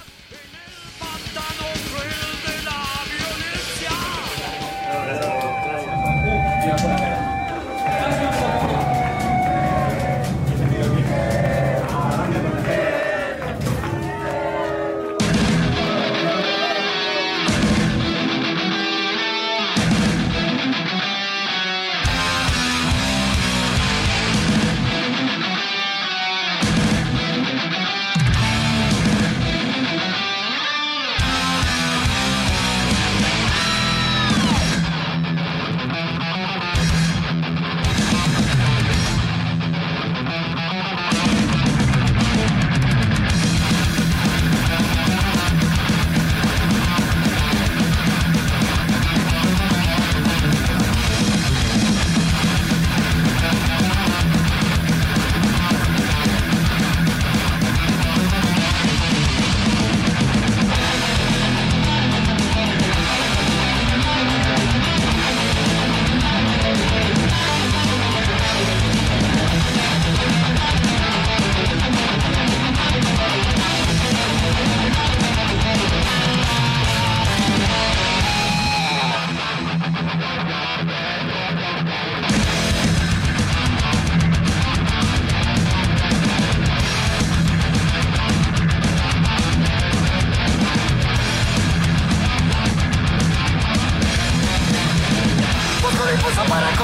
Yeah. 6.64 7.01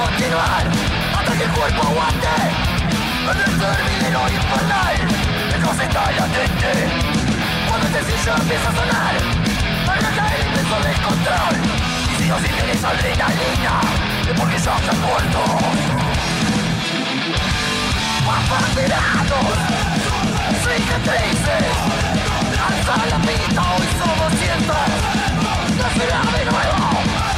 continuar 0.09 0.63
hasta 1.17 1.37
que 1.37 1.43
el 1.43 1.51
cuerpo 1.51 1.81
aguante. 1.87 2.27
El 3.29 3.37
determino 3.37 4.19
infernal 4.29 4.95
que 5.49 5.59
se 5.59 5.87
latente 6.19 6.73
cuando 7.67 7.87
este 7.87 8.01
sillo 8.05 8.33
empieza 8.37 8.69
a 8.69 8.75
sonar 8.75 9.15
para 9.85 10.09
caer 10.17 10.39
el 10.41 10.47
peso 10.55 10.75
del 10.81 11.01
control 11.07 11.55
y 12.09 12.23
si 12.23 12.31
os 12.31 12.41
interesa 12.41 12.89
adrenalina 12.89 13.75
es 14.29 14.39
porque 14.39 14.57
ya 14.57 14.75
están 14.77 14.99
muertos 15.01 15.49
Papacerados, 18.25 19.57
cicatrices, 20.61 21.65
alza 22.67 23.05
la 23.09 23.17
pista, 23.19 23.61
hoy 23.73 23.87
somos 23.97 24.33
cientos, 24.39 24.87
nacerá 25.77 26.21
de 26.37 26.45
nuevo. 26.45 27.28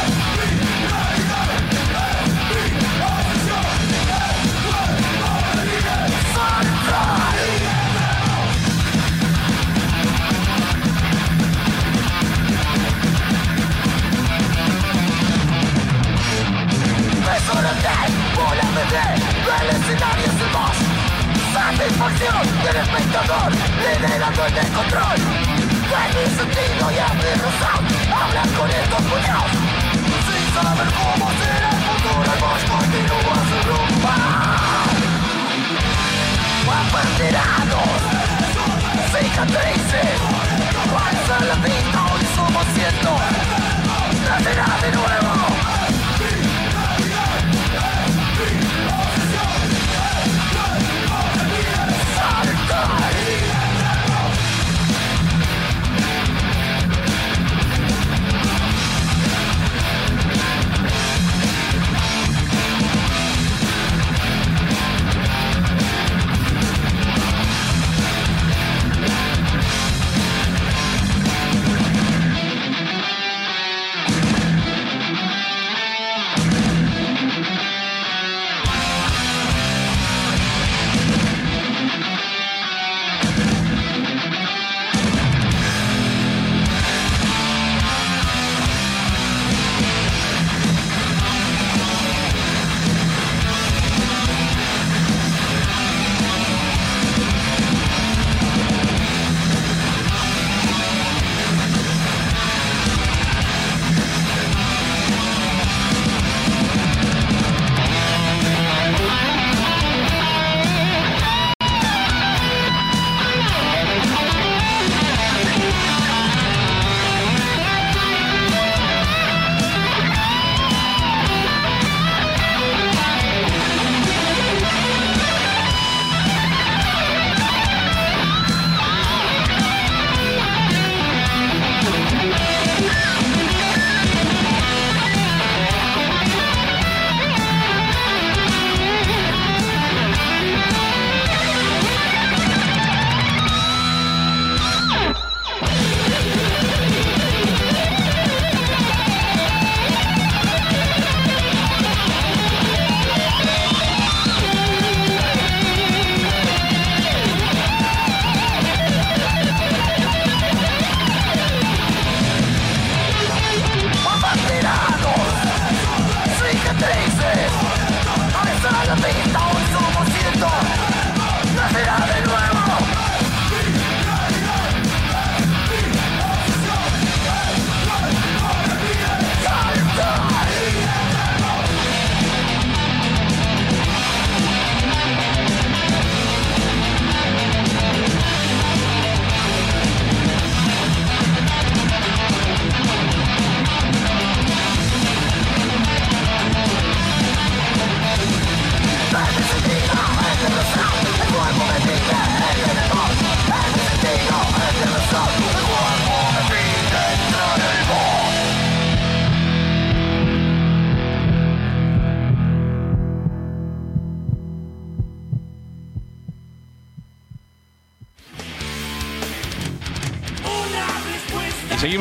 conocer 17.52 18.08
puramente 18.36 19.02
el 19.62 19.68
escenario 19.76 20.26
es 20.26 20.40
el 20.42 20.52
más 20.56 20.78
Satisfacción 21.52 22.42
del 22.64 22.78
espectador 22.78 23.52
liderando 23.52 24.46
el 24.46 24.54
descontrol 24.54 25.20
De 25.92 26.04
mi 26.16 26.26
sentido 26.38 26.84
y 26.92 27.00
a 27.00 27.10
mi 27.20 27.32
razón 27.44 27.84
hablan 28.08 28.50
con 28.56 28.70
estos 28.70 29.02
puños 29.10 29.48
Sin 30.28 30.46
saber 30.56 30.90
cómo 30.96 31.26
será 31.40 31.70
el 31.76 31.82
futuro 31.88 32.30
el 32.34 32.40
boss 32.40 32.64
continúa 32.72 33.38
su 33.50 33.58
rumba 33.68 34.16
Abanderados, 36.72 38.02
cicatrices, 39.12 40.20
alza 41.06 41.38
la 41.46 41.56
pinta 41.56 42.00
hoy 42.14 42.26
somos 42.36 42.66
siendo 42.74 43.12
nacerá 44.28 44.68
de 44.82 44.92
nuevo 44.92 45.81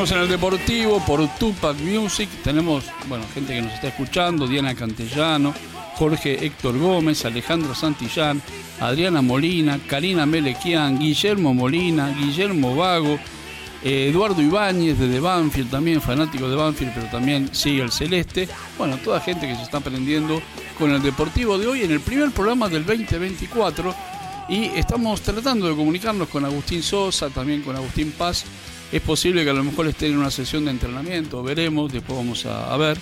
En 0.00 0.18
el 0.18 0.28
Deportivo 0.30 0.98
por 1.04 1.28
Tupac 1.36 1.76
Music. 1.80 2.26
Tenemos, 2.42 2.86
bueno, 3.06 3.22
gente 3.34 3.52
que 3.52 3.60
nos 3.60 3.74
está 3.74 3.88
escuchando, 3.88 4.46
Diana 4.48 4.74
Cantellano, 4.74 5.52
Jorge 5.96 6.46
Héctor 6.46 6.78
Gómez, 6.78 7.26
Alejandro 7.26 7.74
Santillán, 7.74 8.40
Adriana 8.80 9.20
Molina, 9.20 9.78
Karina 9.86 10.24
Melequian, 10.24 10.98
Guillermo 10.98 11.52
Molina, 11.52 12.08
Guillermo 12.18 12.74
Vago, 12.74 13.18
eh, 13.84 14.08
Eduardo 14.10 14.40
Ibáñez 14.40 14.98
de 14.98 15.06
The 15.06 15.20
Banfield, 15.20 15.70
también 15.70 16.00
fanático 16.00 16.48
de 16.48 16.56
Banfield, 16.56 16.92
pero 16.94 17.06
también 17.08 17.54
sigue 17.54 17.82
el 17.82 17.92
Celeste. 17.92 18.48
Bueno, 18.78 18.96
toda 19.04 19.20
gente 19.20 19.46
que 19.46 19.54
se 19.54 19.62
está 19.62 19.78
aprendiendo 19.78 20.40
con 20.78 20.90
el 20.92 21.02
Deportivo 21.02 21.58
de 21.58 21.66
hoy 21.66 21.82
en 21.82 21.90
el 21.90 22.00
primer 22.00 22.30
programa 22.30 22.70
del 22.70 22.86
2024. 22.86 23.94
Y 24.48 24.64
estamos 24.76 25.20
tratando 25.20 25.68
de 25.68 25.76
comunicarnos 25.76 26.28
con 26.30 26.42
Agustín 26.46 26.82
Sosa, 26.82 27.28
también 27.28 27.60
con 27.60 27.76
Agustín 27.76 28.12
Paz. 28.12 28.46
Es 28.92 29.00
posible 29.02 29.44
que 29.44 29.50
a 29.50 29.54
lo 29.54 29.62
mejor 29.62 29.86
estén 29.86 30.12
en 30.12 30.18
una 30.18 30.32
sesión 30.32 30.64
de 30.64 30.72
entrenamiento, 30.72 31.42
veremos, 31.44 31.92
después 31.92 32.18
vamos 32.18 32.44
a, 32.46 32.76
ver. 32.76 32.98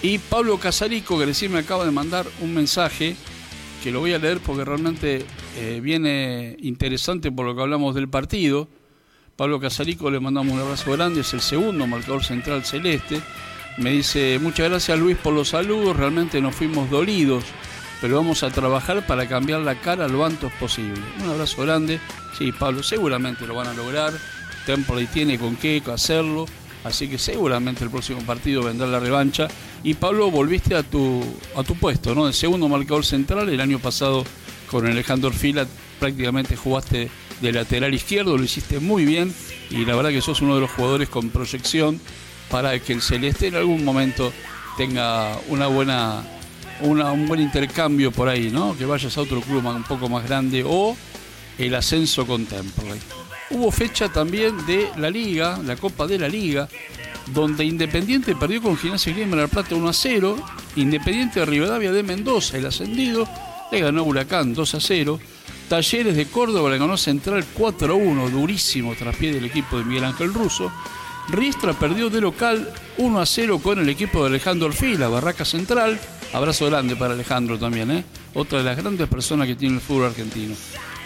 Y 0.00 0.18
Pablo 0.18 0.58
Casarico, 0.58 1.18
que 1.18 1.26
recién 1.26 1.52
me 1.52 1.58
acaba 1.58 1.84
de 1.84 1.90
mandar 1.90 2.26
un 2.40 2.54
mensaje, 2.54 3.16
que 3.82 3.90
lo 3.90 4.00
voy 4.00 4.12
a 4.12 4.18
leer 4.18 4.38
porque 4.38 4.64
realmente 4.64 5.26
eh, 5.56 5.80
viene 5.82 6.56
interesante 6.60 7.32
por 7.32 7.46
lo 7.46 7.56
que 7.56 7.62
hablamos 7.62 7.94
del 7.94 8.08
partido. 8.08 8.68
Pablo 9.36 9.58
Casarico 9.58 10.08
le 10.10 10.20
mandamos 10.20 10.54
un 10.54 10.60
abrazo 10.60 10.92
grande, 10.92 11.22
es 11.22 11.34
el 11.34 11.40
segundo 11.40 11.86
marcador 11.88 12.22
central 12.22 12.64
celeste. 12.64 13.20
Me 13.76 13.90
dice, 13.90 14.38
muchas 14.40 14.70
gracias 14.70 14.96
Luis 14.96 15.16
por 15.16 15.34
los 15.34 15.48
saludos, 15.48 15.96
realmente 15.96 16.40
nos 16.40 16.54
fuimos 16.54 16.88
dolidos, 16.88 17.42
pero 18.00 18.16
vamos 18.16 18.44
a 18.44 18.50
trabajar 18.50 19.04
para 19.04 19.26
cambiar 19.26 19.62
la 19.62 19.74
cara 19.80 20.06
lo 20.06 20.24
antes 20.24 20.52
posible. 20.60 21.00
Un 21.24 21.30
abrazo 21.30 21.62
grande, 21.62 21.98
sí 22.38 22.52
Pablo, 22.52 22.84
seguramente 22.84 23.48
lo 23.48 23.56
van 23.56 23.66
a 23.66 23.74
lograr, 23.74 24.12
Temple 24.66 25.06
tiene 25.12 25.38
con 25.38 25.56
qué 25.56 25.82
hacerlo, 25.92 26.46
así 26.84 27.08
que 27.08 27.18
seguramente 27.18 27.84
el 27.84 27.90
próximo 27.90 28.20
partido 28.22 28.62
vendrá 28.62 28.86
la 28.86 29.00
revancha. 29.00 29.48
Y 29.82 29.94
Pablo, 29.94 30.30
volviste 30.30 30.74
a 30.74 30.82
tu, 30.82 31.22
a 31.56 31.62
tu 31.62 31.74
puesto, 31.74 32.14
¿no? 32.14 32.26
El 32.26 32.34
segundo 32.34 32.68
marcador 32.68 33.04
central, 33.04 33.48
el 33.48 33.60
año 33.60 33.78
pasado 33.78 34.24
con 34.70 34.86
Alejandro 34.86 35.30
Fila 35.30 35.66
prácticamente 35.98 36.56
jugaste 36.56 37.10
de 37.40 37.52
lateral 37.52 37.94
izquierdo, 37.94 38.36
lo 38.36 38.44
hiciste 38.44 38.80
muy 38.80 39.04
bien 39.04 39.32
y 39.70 39.84
la 39.84 39.94
verdad 39.94 40.10
que 40.10 40.20
sos 40.20 40.40
uno 40.40 40.54
de 40.54 40.62
los 40.62 40.70
jugadores 40.70 41.08
con 41.08 41.30
proyección 41.30 42.00
para 42.50 42.78
que 42.78 42.92
el 42.92 43.02
Celeste 43.02 43.48
en 43.48 43.56
algún 43.56 43.84
momento 43.84 44.32
tenga 44.76 45.38
una 45.48 45.66
buena 45.66 46.22
un 46.80 47.26
buen 47.28 47.40
intercambio 47.40 48.10
por 48.10 48.28
ahí, 48.28 48.50
¿no? 48.50 48.76
Que 48.76 48.84
vayas 48.84 49.16
a 49.16 49.20
otro 49.20 49.40
club 49.40 49.64
un 49.64 49.84
poco 49.84 50.08
más 50.08 50.24
grande 50.24 50.64
o 50.66 50.96
el 51.58 51.74
ascenso 51.74 52.26
con 52.26 52.46
Temple. 52.46 52.94
Hubo 53.54 53.70
fecha 53.70 54.08
también 54.08 54.66
de 54.66 54.90
la 54.96 55.08
Liga, 55.08 55.60
la 55.64 55.76
Copa 55.76 56.08
de 56.08 56.18
la 56.18 56.28
Liga, 56.28 56.68
donde 57.32 57.64
Independiente 57.64 58.34
perdió 58.34 58.60
con 58.60 58.76
Gimnasia 58.76 59.12
Grima 59.12 59.34
en 59.34 59.42
la 59.42 59.46
Plata 59.46 59.76
1 59.76 59.88
a 59.88 59.92
0, 59.92 60.36
Independiente 60.74 61.38
de 61.38 61.46
Rivadavia 61.46 61.92
de 61.92 62.02
Mendoza, 62.02 62.58
el 62.58 62.66
ascendido, 62.66 63.28
le 63.70 63.80
ganó 63.80 64.02
Huracán 64.02 64.54
2 64.54 64.74
a 64.74 64.80
0, 64.80 65.20
Talleres 65.68 66.16
de 66.16 66.26
Córdoba 66.26 66.68
le 66.68 66.78
ganó 66.78 66.96
Central 66.96 67.44
4-1, 67.56 68.28
durísimo 68.30 68.96
tras 68.98 69.14
pie 69.14 69.32
del 69.32 69.44
equipo 69.44 69.78
de 69.78 69.84
Miguel 69.84 70.04
Ángel 70.04 70.34
Russo. 70.34 70.72
Riestra 71.28 71.74
perdió 71.74 72.10
de 72.10 72.20
local 72.20 72.68
1-0 72.98 73.62
con 73.62 73.78
el 73.78 73.88
equipo 73.88 74.22
de 74.22 74.30
Alejandro 74.30 74.66
Orfila, 74.66 75.06
Barraca 75.06 75.44
Central. 75.44 76.00
Abrazo 76.32 76.66
grande 76.66 76.96
para 76.96 77.14
Alejandro 77.14 77.56
también, 77.56 77.90
¿eh? 77.92 78.04
otra 78.34 78.58
de 78.58 78.64
las 78.64 78.76
grandes 78.76 79.08
personas 79.08 79.46
que 79.46 79.54
tiene 79.54 79.76
el 79.76 79.80
fútbol 79.80 80.06
argentino. 80.06 80.56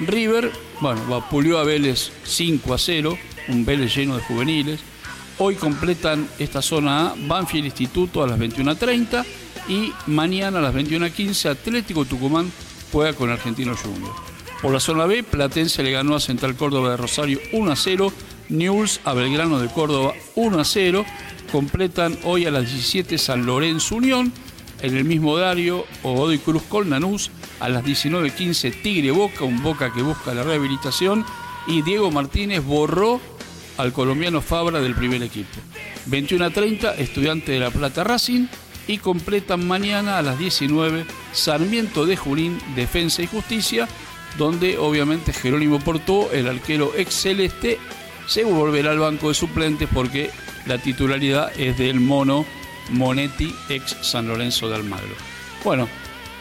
River, 0.01 0.53
bueno, 0.81 1.05
vapuleó 1.09 1.59
a 1.59 1.65
Vélez 1.65 2.13
5 2.25 2.79
0, 2.79 3.19
un 3.49 3.65
Vélez 3.65 3.95
lleno 3.95 4.17
de 4.17 4.23
juveniles. 4.23 4.81
Hoy 5.39 5.55
completan 5.55 6.29
esta 6.39 6.63
zona 6.63 7.09
A, 7.09 7.15
Banfield 7.17 7.67
Instituto 7.67 8.23
a 8.23 8.27
las 8.27 8.39
21.30 8.39 9.25
y 9.69 9.93
mañana 10.07 10.59
a 10.59 10.63
las 10.63 10.75
21.15 10.75 11.51
Atlético 11.51 12.05
Tucumán 12.05 12.51
juega 12.91 13.13
con 13.13 13.31
Argentino 13.31 13.77
Junior. 13.77 14.13
Por 14.61 14.73
la 14.73 14.81
zona 14.81 15.07
B, 15.07 15.23
Platense 15.23 15.83
le 15.83 15.93
ganó 15.93 16.17
a 16.17 16.21
Central 16.21 16.57
Córdoba 16.57 16.91
de 16.91 16.97
Rosario 16.97 17.39
1 17.53 17.71
a 17.71 17.77
0. 17.77 18.13
News 18.49 19.01
a 19.05 19.13
Belgrano 19.13 19.61
de 19.61 19.69
Córdoba 19.69 20.15
1 20.35 20.59
a 20.59 20.65
0. 20.65 21.05
Completan 21.53 22.19
hoy 22.25 22.47
a 22.47 22.51
las 22.51 22.65
17 22.65 23.19
San 23.19 23.47
Lorenzo 23.47 23.95
Unión. 23.95 24.33
En 24.83 24.97
el 24.97 25.05
mismo 25.05 25.33
horario, 25.33 25.87
Ogodoy 26.03 26.39
Cruz 26.39 26.63
con. 26.69 26.89
A 27.61 27.69
las 27.69 27.85
19.15 27.85 28.83
Tigre 28.83 29.11
Boca, 29.11 29.45
un 29.45 29.63
Boca 29.63 29.93
que 29.93 30.03
busca 30.03 30.35
la 30.35 30.43
rehabilitación. 30.43 31.25
Y 31.67 31.83
Diego 31.83 32.11
Martínez 32.11 32.65
borró 32.65 33.21
al 33.77 33.93
colombiano 33.93 34.41
Fabra 34.41 34.81
del 34.81 34.95
primer 34.95 35.23
equipo. 35.23 35.59
21 36.07 36.45
a 36.45 36.51
30, 36.51 36.95
Estudiante 36.95 37.53
de 37.53 37.61
La 37.61 37.71
Plata 37.71 38.05
Racing. 38.05 38.47
Y 38.87 38.99
completan 38.99 39.67
mañana 39.67 40.17
a 40.19 40.23
las 40.23 40.39
19 40.39 41.05
Sarmiento 41.33 42.07
de 42.07 42.17
Junín, 42.17 42.59
Defensa 42.75 43.23
y 43.23 43.27
Justicia 43.27 43.87
donde 44.37 44.79
obviamente 44.79 45.33
Jerónimo 45.33 45.81
Portó, 45.81 46.31
el 46.33 46.49
arquero 46.49 46.93
ex 46.97 47.15
celeste, 47.15 47.79
se 48.27 48.45
volverá 48.45 48.91
al 48.91 48.99
banco 48.99 49.29
de 49.29 49.35
suplentes 49.35 49.89
porque 49.93 50.31
la 50.67 50.79
titularidad 50.79 51.51
es 51.59 51.79
del 51.79 52.01
mono 52.01 52.45
Monetti, 52.91 53.55
ex 53.69 53.97
San 54.03 54.29
Lorenzo 54.29 54.69
de 54.69 54.77
Almagro. 54.77 55.15
Bueno, 55.65 55.89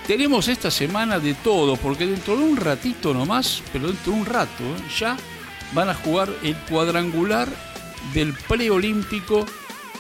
tenemos 0.08 0.48
esta 0.48 0.72
semana 0.72 1.20
de 1.20 1.34
todo, 1.34 1.76
porque 1.76 2.08
dentro 2.08 2.38
de 2.38 2.44
un 2.44 2.56
ratito 2.56 3.14
nomás, 3.14 3.62
pero 3.74 3.88
dentro 3.88 4.14
de 4.14 4.20
un 4.20 4.26
rato, 4.26 4.64
¿eh? 4.64 4.90
ya 4.98 5.18
van 5.74 5.90
a 5.90 5.94
jugar 5.94 6.30
el 6.44 6.56
cuadrangular 6.56 7.50
del 8.14 8.34
preolímpico 8.34 9.46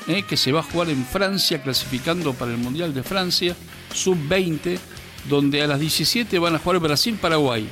¿eh? 0.08 0.24
que 0.24 0.38
se 0.38 0.54
va 0.54 0.62
a 0.62 0.64
jugar 0.64 0.90
en 0.90 1.06
Francia, 1.06 1.62
clasificando 1.62 2.34
para 2.34 2.52
el 2.52 2.58
Mundial 2.58 2.94
de 2.94 3.04
Francia, 3.04 3.54
sub-20, 3.94 4.80
donde 5.28 5.62
a 5.62 5.68
las 5.68 5.80
17 5.80 6.40
van 6.40 6.56
a 6.56 6.60
jugar 6.60 6.80
Brasil-Paraguay 6.80 7.68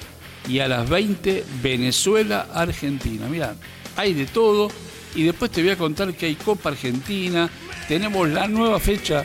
y 0.49 0.59
a 0.59 0.67
las 0.67 0.89
20 0.89 1.45
Venezuela, 1.63 2.47
Argentina. 2.53 3.27
Mira, 3.29 3.55
hay 3.95 4.13
de 4.13 4.25
todo 4.25 4.69
y 5.15 5.23
después 5.23 5.51
te 5.51 5.61
voy 5.61 5.71
a 5.71 5.77
contar 5.77 6.13
que 6.13 6.25
hay 6.25 6.35
Copa 6.35 6.67
Argentina, 6.67 7.49
tenemos 7.87 8.27
la 8.27 8.45
nueva 8.49 8.81
fecha 8.81 9.23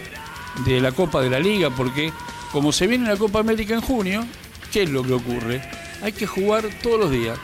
de 0.65 0.81
la 0.81 0.93
Copa 0.93 1.21
de 1.21 1.31
la 1.31 1.41
Liga 1.41 1.71
porque 1.71 2.13
como 2.53 2.73
se 2.73 2.87
viene 2.87 3.09
la 3.09 3.17
Copa 3.17 3.41
América 3.41 3.75
en 3.75 3.81
junio, 3.81 4.27
¿qué 4.73 4.83
es 4.83 4.91
lo 4.91 5.03
que 5.03 5.13
ocurre? 5.13 5.63
Hay 6.03 6.13
que 6.13 6.27
jugar 6.27 6.69
todos 6.83 7.01
los 7.01 7.11
días. 7.11 7.39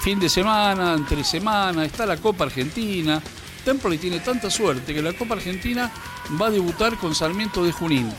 Fin 0.00 0.18
de 0.18 0.28
semana, 0.28 0.94
entre 0.94 1.22
semana, 1.24 1.84
está 1.84 2.06
la 2.06 2.16
Copa 2.16 2.44
Argentina. 2.44 3.22
Tempoli 3.64 3.98
tiene 3.98 4.20
tanta 4.20 4.50
suerte 4.50 4.94
que 4.94 5.02
la 5.02 5.12
Copa 5.12 5.34
Argentina 5.34 5.90
va 6.40 6.46
a 6.46 6.50
debutar 6.50 6.96
con 6.96 7.14
Sarmiento 7.14 7.64
de 7.64 7.72
Junín. 7.72 8.10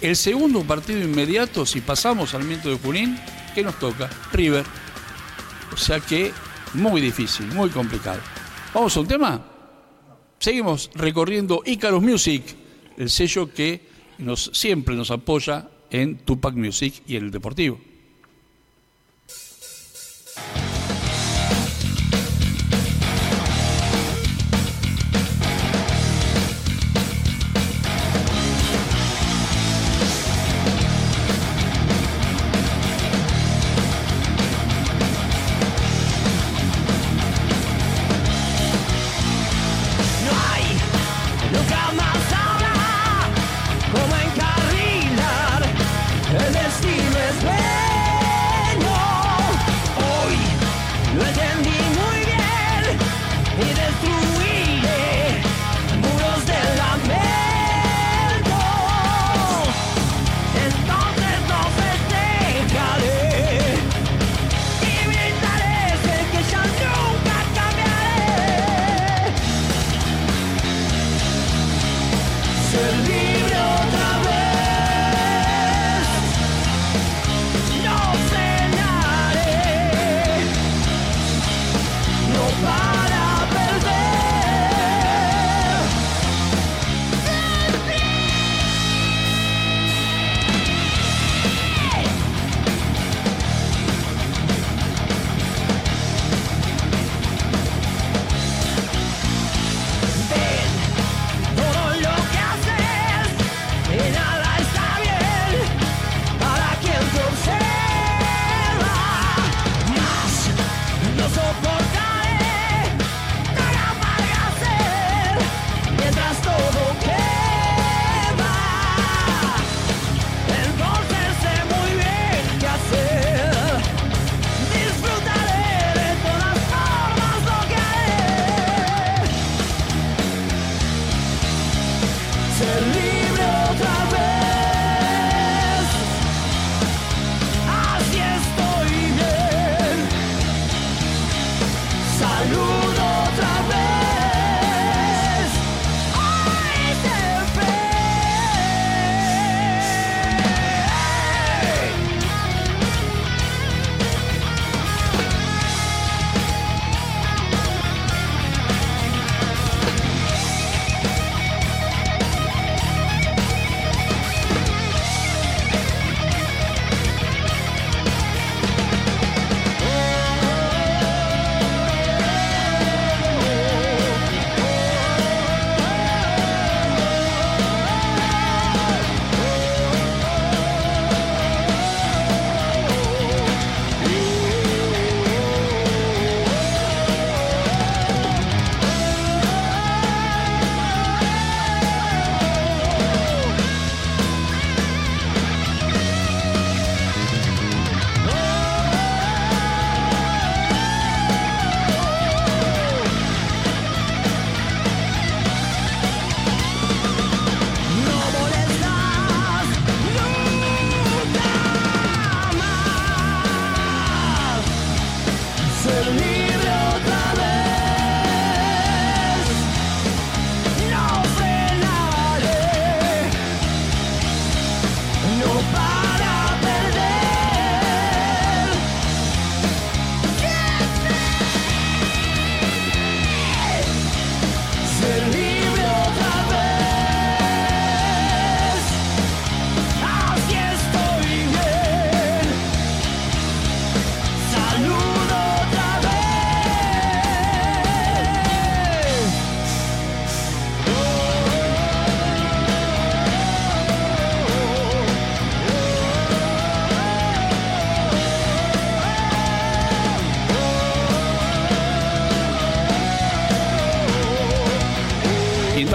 El 0.00 0.16
segundo 0.16 0.62
partido 0.62 1.00
inmediato, 1.00 1.66
si 1.66 1.80
pasamos 1.80 2.30
Sarmiento 2.30 2.68
de 2.68 2.78
Junín, 2.78 3.18
¿Qué 3.54 3.62
nos 3.62 3.78
toca? 3.78 4.08
River. 4.32 4.64
O 5.72 5.76
sea 5.76 6.00
que 6.00 6.32
muy 6.74 7.00
difícil, 7.00 7.46
muy 7.48 7.68
complicado. 7.68 8.20
¿Vamos 8.72 8.96
a 8.96 9.00
un 9.00 9.06
tema? 9.06 9.46
Seguimos 10.38 10.90
recorriendo 10.94 11.62
Icarus 11.64 12.02
Music, 12.02 12.42
el 12.96 13.10
sello 13.10 13.52
que 13.52 13.91
nos, 14.22 14.50
siempre 14.54 14.94
nos 14.94 15.10
apoya 15.10 15.68
en 15.90 16.18
Tupac 16.18 16.54
Music 16.54 17.02
y 17.06 17.16
en 17.16 17.24
el 17.24 17.30
Deportivo. 17.30 17.80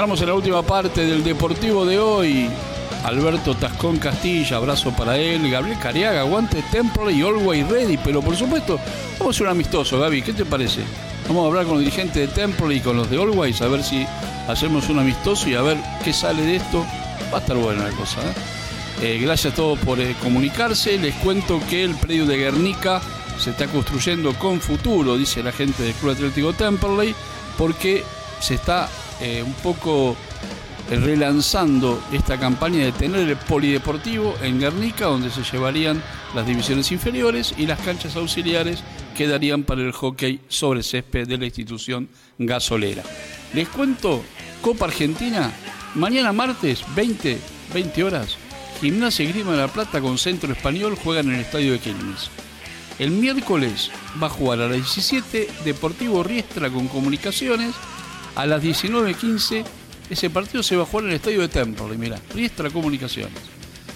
En 0.10 0.26
la 0.26 0.36
última 0.36 0.64
parte 0.64 1.06
del 1.06 1.22
Deportivo 1.22 1.86
de 1.86 2.00
hoy. 2.00 2.50
Alberto 3.04 3.56
Tascón 3.56 3.98
Castilla, 3.98 4.56
abrazo 4.56 4.96
para 4.96 5.18
él. 5.18 5.52
Gabriel 5.52 5.78
Cariaga, 5.80 6.22
aguante 6.22 6.64
Temple 6.72 7.12
y 7.12 7.22
Always 7.22 7.68
Ready. 7.68 7.98
Pero 7.98 8.22
por 8.22 8.34
supuesto, 8.38 8.80
vamos 9.20 9.36
a 9.36 9.38
ser 9.38 9.48
un 9.48 9.52
amistoso, 9.52 10.00
Gaby. 10.00 10.22
¿Qué 10.22 10.32
te 10.32 10.46
parece? 10.46 10.80
Vamos 11.28 11.44
a 11.44 11.48
hablar 11.48 11.66
con 11.66 11.74
los 11.74 11.82
dirigentes 11.82 12.16
de 12.16 12.34
Temple 12.34 12.76
y 12.76 12.80
con 12.80 12.96
los 12.96 13.10
de 13.10 13.22
Always 13.22 13.62
a 13.62 13.68
ver 13.68 13.84
si 13.84 14.08
hacemos 14.48 14.88
un 14.88 15.00
amistoso 15.00 15.50
y 15.50 15.56
a 15.56 15.62
ver 15.62 15.78
qué 16.06 16.14
sale 16.14 16.42
de 16.42 16.56
esto. 16.56 16.86
Va 17.32 17.40
a 17.40 17.42
estar 17.42 17.58
buena 17.58 17.84
la 17.84 17.92
cosa. 17.92 18.22
¿eh? 18.22 18.34
Eh, 19.02 19.20
gracias 19.22 19.54
a 19.54 19.56
todos 19.58 19.78
por 19.80 20.00
eh, 20.00 20.16
comunicarse. 20.24 20.98
Les 20.98 21.16
cuento 21.16 21.60
que 21.70 21.84
el 21.84 21.96
predio 21.96 22.26
de 22.26 22.38
Guernica 22.38 23.02
se 23.38 23.50
está 23.50 23.68
construyendo 23.68 24.34
con 24.36 24.62
futuro, 24.62 25.18
dice 25.18 25.44
la 25.44 25.52
gente 25.52 25.84
del 25.84 25.94
Club 25.96 26.14
Atlético 26.14 26.54
Temperley, 26.54 27.14
porque 27.58 28.06
se 28.40 28.54
está 28.56 28.88
eh, 29.22 29.44
un 29.44 29.54
poco 29.54 30.16
relanzando 30.90 32.02
esta 32.14 32.40
campaña 32.40 32.86
de 32.86 32.92
tener 32.94 33.28
el 33.28 33.36
polideportivo 33.36 34.36
en 34.42 34.60
Guernica, 34.60 35.06
donde 35.06 35.30
se 35.30 35.44
llevarían 35.44 36.02
las 36.34 36.48
divisiones 36.48 36.92
inferiores 36.92 37.54
y 37.58 37.66
las 37.66 37.80
canchas 37.80 38.16
auxiliares 38.16 38.84
quedarían 39.16 39.64
para 39.64 39.82
el 39.82 39.92
hockey 39.92 40.40
sobre 40.48 40.84
césped 40.84 41.28
de 41.28 41.38
la 41.38 41.46
institución 41.46 42.08
gasolera. 42.38 43.04
Les 43.54 43.68
cuento, 43.68 44.24
Copa 44.62 44.86
Argentina, 44.86 45.52
mañana 45.96 46.32
martes, 46.32 46.84
20, 46.96 47.38
20 47.74 48.04
horas, 48.04 48.38
Gimnasia 48.80 49.26
y 49.26 49.30
Grima 49.30 49.52
de 49.52 49.58
la 49.58 49.68
Plata 49.68 50.00
con 50.00 50.18
Centro 50.18 50.54
Español 50.54 50.96
juegan 50.96 51.28
en 51.28 51.36
el 51.36 51.42
Estadio 51.42 51.74
de 51.74 51.80
Quilmes. 51.80 52.30
El 53.00 53.12
miércoles 53.12 53.92
va 54.22 54.28
a 54.28 54.32
jugar 54.32 54.62
a 54.62 54.68
las 54.68 54.78
17 54.78 55.50
Deportivo 55.66 56.24
Riestra 56.24 56.70
con 56.70 56.88
Comunicaciones 56.88 57.76
a 58.38 58.46
las 58.46 58.64
19.15 58.64 59.66
ese 60.12 60.30
partido 60.30 60.64
se 60.64 60.76
va 60.76 60.84
a 60.84 60.86
jugar 60.86 61.06
en 61.06 61.10
el 61.10 61.16
estadio 61.18 61.42
de 61.42 61.50
Temple, 61.50 61.98
mira, 61.98 62.20
Riestra 62.34 62.70
Comunicaciones. 62.70 63.38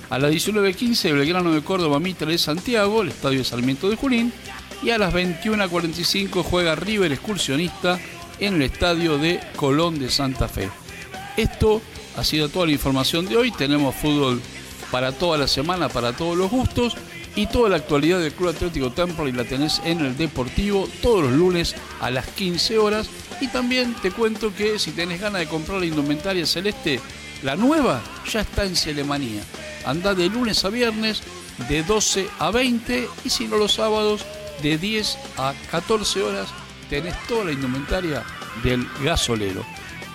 A 0.10 0.20
las 0.20 0.32
19.15 0.32 1.14
Belgrano 1.14 1.54
de 1.54 1.62
Córdoba 1.62 2.00
Mitre 2.00 2.32
de 2.32 2.38
Santiago, 2.38 3.02
el 3.02 3.10
estadio 3.10 3.39
de 3.39 3.46
Sarmiento 3.46 3.89
de 3.89 3.96
Junín. 3.96 4.34
Y 4.84 4.89
a 4.89 4.98
las 4.98 5.14
21.45 5.14 6.44
juega 6.44 6.76
River 6.76 7.14
Excursionista 7.14 8.00
en 8.39 8.56
el 8.56 8.64
estadio 8.64 9.18
de 9.20 9.39
Colón 9.56 10.00
de 10.00 10.10
Santa 10.10 10.50
Fe. 10.50 10.70
Esto 11.38 11.82
ha 12.18 12.24
sido 12.24 12.50
toda 12.50 12.66
la 12.66 12.74
información 12.74 13.30
de 13.30 13.38
hoy. 13.38 13.52
Tenemos 13.52 13.96
fútbol 13.96 14.42
para 14.89 15.14
toda 15.14 15.38
la 15.38 15.48
semana, 15.48 15.88
para 15.88 16.14
todos 16.14 16.36
los 16.36 16.50
gustos. 16.50 16.98
Y 17.36 17.46
toda 17.46 17.70
la 17.70 17.78
actualidad 17.78 18.20
del 18.20 18.34
Club 18.34 18.50
Atlético 18.50 18.92
Temple 18.92 19.30
y 19.30 19.32
la 19.32 19.46
tenés 19.46 19.82
en 19.86 20.02
el 20.02 20.18
Deportivo 20.18 20.89
todos 21.02 21.24
los 21.24 21.32
lunes 21.32 21.76
a 22.02 22.12
las 22.12 22.28
15 22.28 22.78
horas 22.78 23.10
y 23.42 23.48
también 23.48 23.96
te 23.96 24.12
cuento 24.12 24.54
que 24.56 24.80
si 24.80 24.92
tenés 24.92 25.20
ganas 25.20 25.42
de 25.42 25.48
comprar 25.48 25.80
la 25.80 25.88
indumentaria 25.88 26.46
celeste, 26.46 27.02
la 27.44 27.56
nueva 27.56 28.02
ya 28.32 28.42
está 28.42 28.64
en 28.64 28.76
Celemanía. 28.76 29.42
Anda 29.84 30.14
de 30.14 30.30
lunes 30.30 30.64
a 30.64 30.70
viernes 30.70 31.22
de 31.68 31.84
12 31.84 32.30
a 32.39 32.52
20 32.52 33.10
y 33.26 33.30
si 33.30 33.48
no 33.48 33.58
los 33.58 33.74
sábados 33.74 34.26
de 34.62 34.78
10 34.78 35.18
a 35.38 35.54
14 35.72 36.22
horas 36.22 36.50
tenés 36.89 37.16
toda 37.28 37.46
la 37.46 37.52
indumentaria 37.52 38.24
del 38.64 38.88
gasolero. 39.04 39.66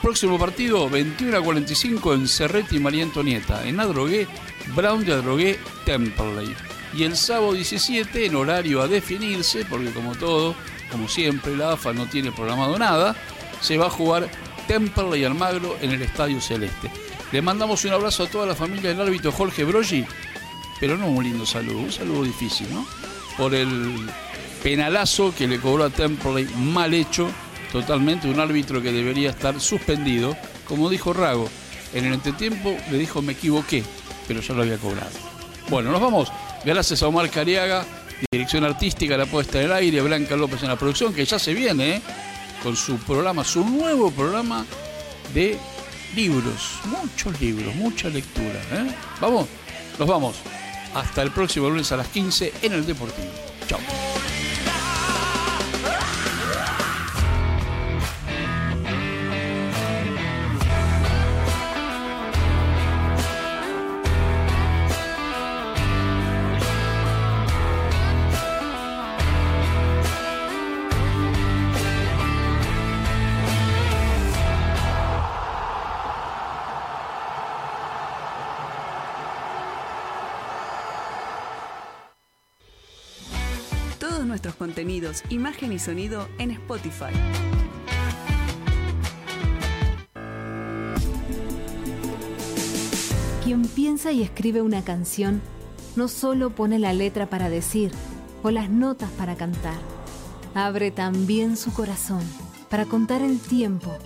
Próximo 0.00 0.38
partido 0.38 0.88
21 0.88 1.36
a 1.36 1.42
45 1.42 2.14
en 2.14 2.28
Cerretti 2.28 2.76
y 2.76 2.80
María 2.80 3.02
Antonieta. 3.02 3.66
En 3.66 3.80
Adrogué, 3.80 4.28
Brown 4.74 5.04
de 5.04 5.14
Adrogué, 5.14 5.58
Temperley. 5.84 6.54
Y 6.94 7.02
el 7.02 7.16
sábado 7.16 7.54
17 7.54 8.26
en 8.26 8.36
horario 8.36 8.82
a 8.82 8.88
definirse, 8.88 9.64
porque 9.64 9.90
como 9.90 10.14
todo 10.14 10.54
como 10.90 11.08
siempre, 11.08 11.56
la 11.56 11.72
AFA 11.72 11.92
no 11.92 12.06
tiene 12.06 12.32
programado 12.32 12.78
nada, 12.78 13.16
se 13.60 13.76
va 13.76 13.86
a 13.86 13.90
jugar 13.90 14.28
Temple 14.66 15.18
y 15.18 15.24
Almagro 15.24 15.76
en 15.80 15.90
el 15.90 16.02
Estadio 16.02 16.40
Celeste. 16.40 16.90
Le 17.32 17.42
mandamos 17.42 17.84
un 17.84 17.92
abrazo 17.92 18.24
a 18.24 18.28
toda 18.28 18.46
la 18.46 18.54
familia 18.54 18.90
del 18.90 19.00
árbitro 19.00 19.32
Jorge 19.32 19.64
Broggi, 19.64 20.04
pero 20.80 20.96
no 20.96 21.06
un 21.06 21.24
lindo 21.24 21.46
saludo, 21.46 21.78
un 21.78 21.92
saludo 21.92 22.24
difícil, 22.24 22.72
¿no? 22.72 22.86
Por 23.36 23.54
el 23.54 24.08
penalazo 24.62 25.34
que 25.36 25.46
le 25.46 25.60
cobró 25.60 25.84
a 25.84 25.90
Temple 25.90 26.46
mal 26.56 26.94
hecho, 26.94 27.30
totalmente 27.72 28.28
un 28.28 28.40
árbitro 28.40 28.82
que 28.82 28.92
debería 28.92 29.30
estar 29.30 29.60
suspendido, 29.60 30.36
como 30.66 30.88
dijo 30.88 31.12
Rago. 31.12 31.48
En 31.92 32.04
el 32.04 32.14
entretiempo 32.14 32.76
le 32.90 32.98
dijo 32.98 33.22
me 33.22 33.32
equivoqué, 33.32 33.82
pero 34.26 34.40
ya 34.40 34.54
lo 34.54 34.62
había 34.62 34.78
cobrado. 34.78 35.10
Bueno, 35.68 35.90
nos 35.90 36.00
vamos. 36.00 36.32
Gracias 36.64 37.02
a 37.02 37.08
Omar 37.08 37.30
Cariaga 37.30 37.84
Dirección 38.30 38.64
artística, 38.64 39.16
la 39.16 39.26
puesta 39.26 39.58
en 39.58 39.66
el 39.66 39.72
aire, 39.72 40.00
Blanca 40.00 40.36
López 40.36 40.62
en 40.62 40.68
la 40.68 40.76
producción, 40.76 41.12
que 41.12 41.24
ya 41.24 41.38
se 41.38 41.52
viene 41.52 41.96
¿eh? 41.96 42.02
con 42.62 42.74
su 42.74 42.96
programa, 42.98 43.44
su 43.44 43.64
nuevo 43.64 44.10
programa 44.10 44.64
de 45.34 45.58
libros, 46.14 46.80
muchos 46.86 47.40
libros, 47.40 47.74
mucha 47.74 48.08
lectura. 48.08 48.60
¿eh? 48.72 48.90
Vamos, 49.20 49.46
nos 49.98 50.08
vamos. 50.08 50.36
Hasta 50.94 51.22
el 51.22 51.30
próximo 51.30 51.68
lunes 51.68 51.92
a 51.92 51.98
las 51.98 52.08
15 52.08 52.54
en 52.62 52.72
el 52.72 52.86
Deportivo. 52.86 53.28
Chao. 53.68 54.05
Nuestros 84.36 84.56
contenidos, 84.56 85.22
imagen 85.30 85.72
y 85.72 85.78
sonido 85.78 86.28
en 86.36 86.50
Spotify. 86.50 87.06
Quien 93.42 93.62
piensa 93.62 94.12
y 94.12 94.22
escribe 94.22 94.60
una 94.60 94.84
canción 94.84 95.40
no 95.96 96.08
solo 96.08 96.50
pone 96.50 96.78
la 96.78 96.92
letra 96.92 97.30
para 97.30 97.48
decir 97.48 97.92
o 98.42 98.50
las 98.50 98.68
notas 98.68 99.10
para 99.12 99.36
cantar, 99.36 99.78
abre 100.54 100.90
también 100.90 101.56
su 101.56 101.72
corazón 101.72 102.20
para 102.68 102.84
contar 102.84 103.22
el 103.22 103.40
tiempo, 103.40 103.96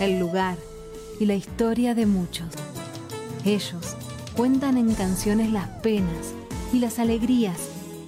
el 0.00 0.18
lugar 0.18 0.58
y 1.18 1.24
la 1.24 1.34
historia 1.34 1.94
de 1.94 2.04
muchos. 2.04 2.48
Ellos 3.46 3.96
cuentan 4.36 4.76
en 4.76 4.92
canciones 4.92 5.50
las 5.50 5.68
penas 5.80 6.34
y 6.74 6.80
las 6.80 6.98
alegrías, 6.98 7.56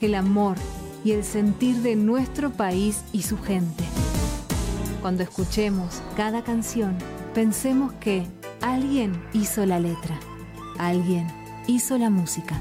el 0.03 0.15
amor 0.15 0.59
y 1.05 1.13
el 1.13 1.25
sentir 1.25 1.77
de 1.77 1.97
nuestro 1.97 2.51
país 2.51 3.03
y 3.13 3.23
su 3.23 3.39
gente. 3.39 3.85
Cuando 5.01 5.23
escuchemos 5.23 6.03
cada 6.17 6.45
canción, 6.45 6.97
pensemos 7.35 7.93
que 7.95 8.27
alguien 8.61 9.13
hizo 9.33 9.65
la 9.65 9.81
letra, 9.81 10.19
alguien 10.79 11.27
hizo 11.67 11.97
la 11.97 12.11
música. 12.11 12.61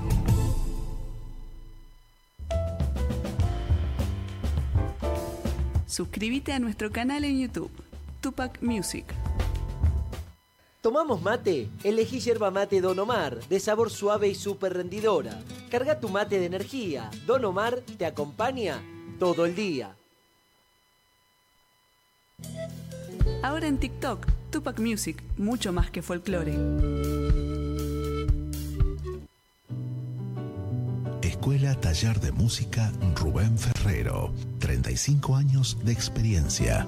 Suscríbete 5.86 6.54
a 6.54 6.60
nuestro 6.60 6.92
canal 6.92 7.26
en 7.26 7.40
YouTube, 7.40 7.72
Tupac 8.22 8.62
Music. 8.62 9.06
¿Tomamos 10.82 11.22
mate? 11.22 11.70
Elegí 11.84 12.22
yerba 12.22 12.52
mate 12.52 12.80
Don 12.80 12.98
Omar, 13.00 13.40
de 13.50 13.60
sabor 13.60 13.90
suave 13.90 14.30
y 14.30 14.36
súper 14.36 14.74
rendidora. 14.74 15.42
Carga 15.70 16.00
tu 16.00 16.08
mate 16.08 16.40
de 16.40 16.46
energía. 16.46 17.10
Don 17.26 17.44
Omar 17.44 17.82
te 17.98 18.06
acompaña 18.06 18.82
todo 19.20 19.46
el 19.46 19.56
día. 19.56 19.98
Ahora 23.44 23.68
en 23.68 23.78
TikTok, 23.78 24.26
Tupac 24.52 24.80
Music, 24.80 25.22
mucho 25.38 25.74
más 25.74 25.92
que 25.92 26.02
folclore. 26.02 26.56
Escuela 31.22 31.76
Taller 31.76 32.20
de 32.22 32.32
Música 32.32 32.92
Rubén 33.16 33.58
Ferrero. 33.58 34.34
35 34.60 35.36
años 35.36 35.78
de 35.84 35.92
experiencia. 35.92 36.88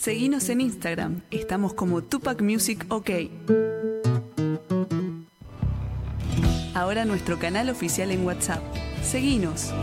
Seguinos 0.00 0.48
en 0.48 0.62
Instagram, 0.62 1.20
estamos 1.30 1.74
como 1.74 2.02
Tupac 2.02 2.40
Music 2.40 2.86
OK. 2.88 3.10
Ahora 6.72 7.04
nuestro 7.04 7.38
canal 7.38 7.68
oficial 7.68 8.10
en 8.10 8.24
WhatsApp. 8.24 8.62
Seguinos. 9.02 9.74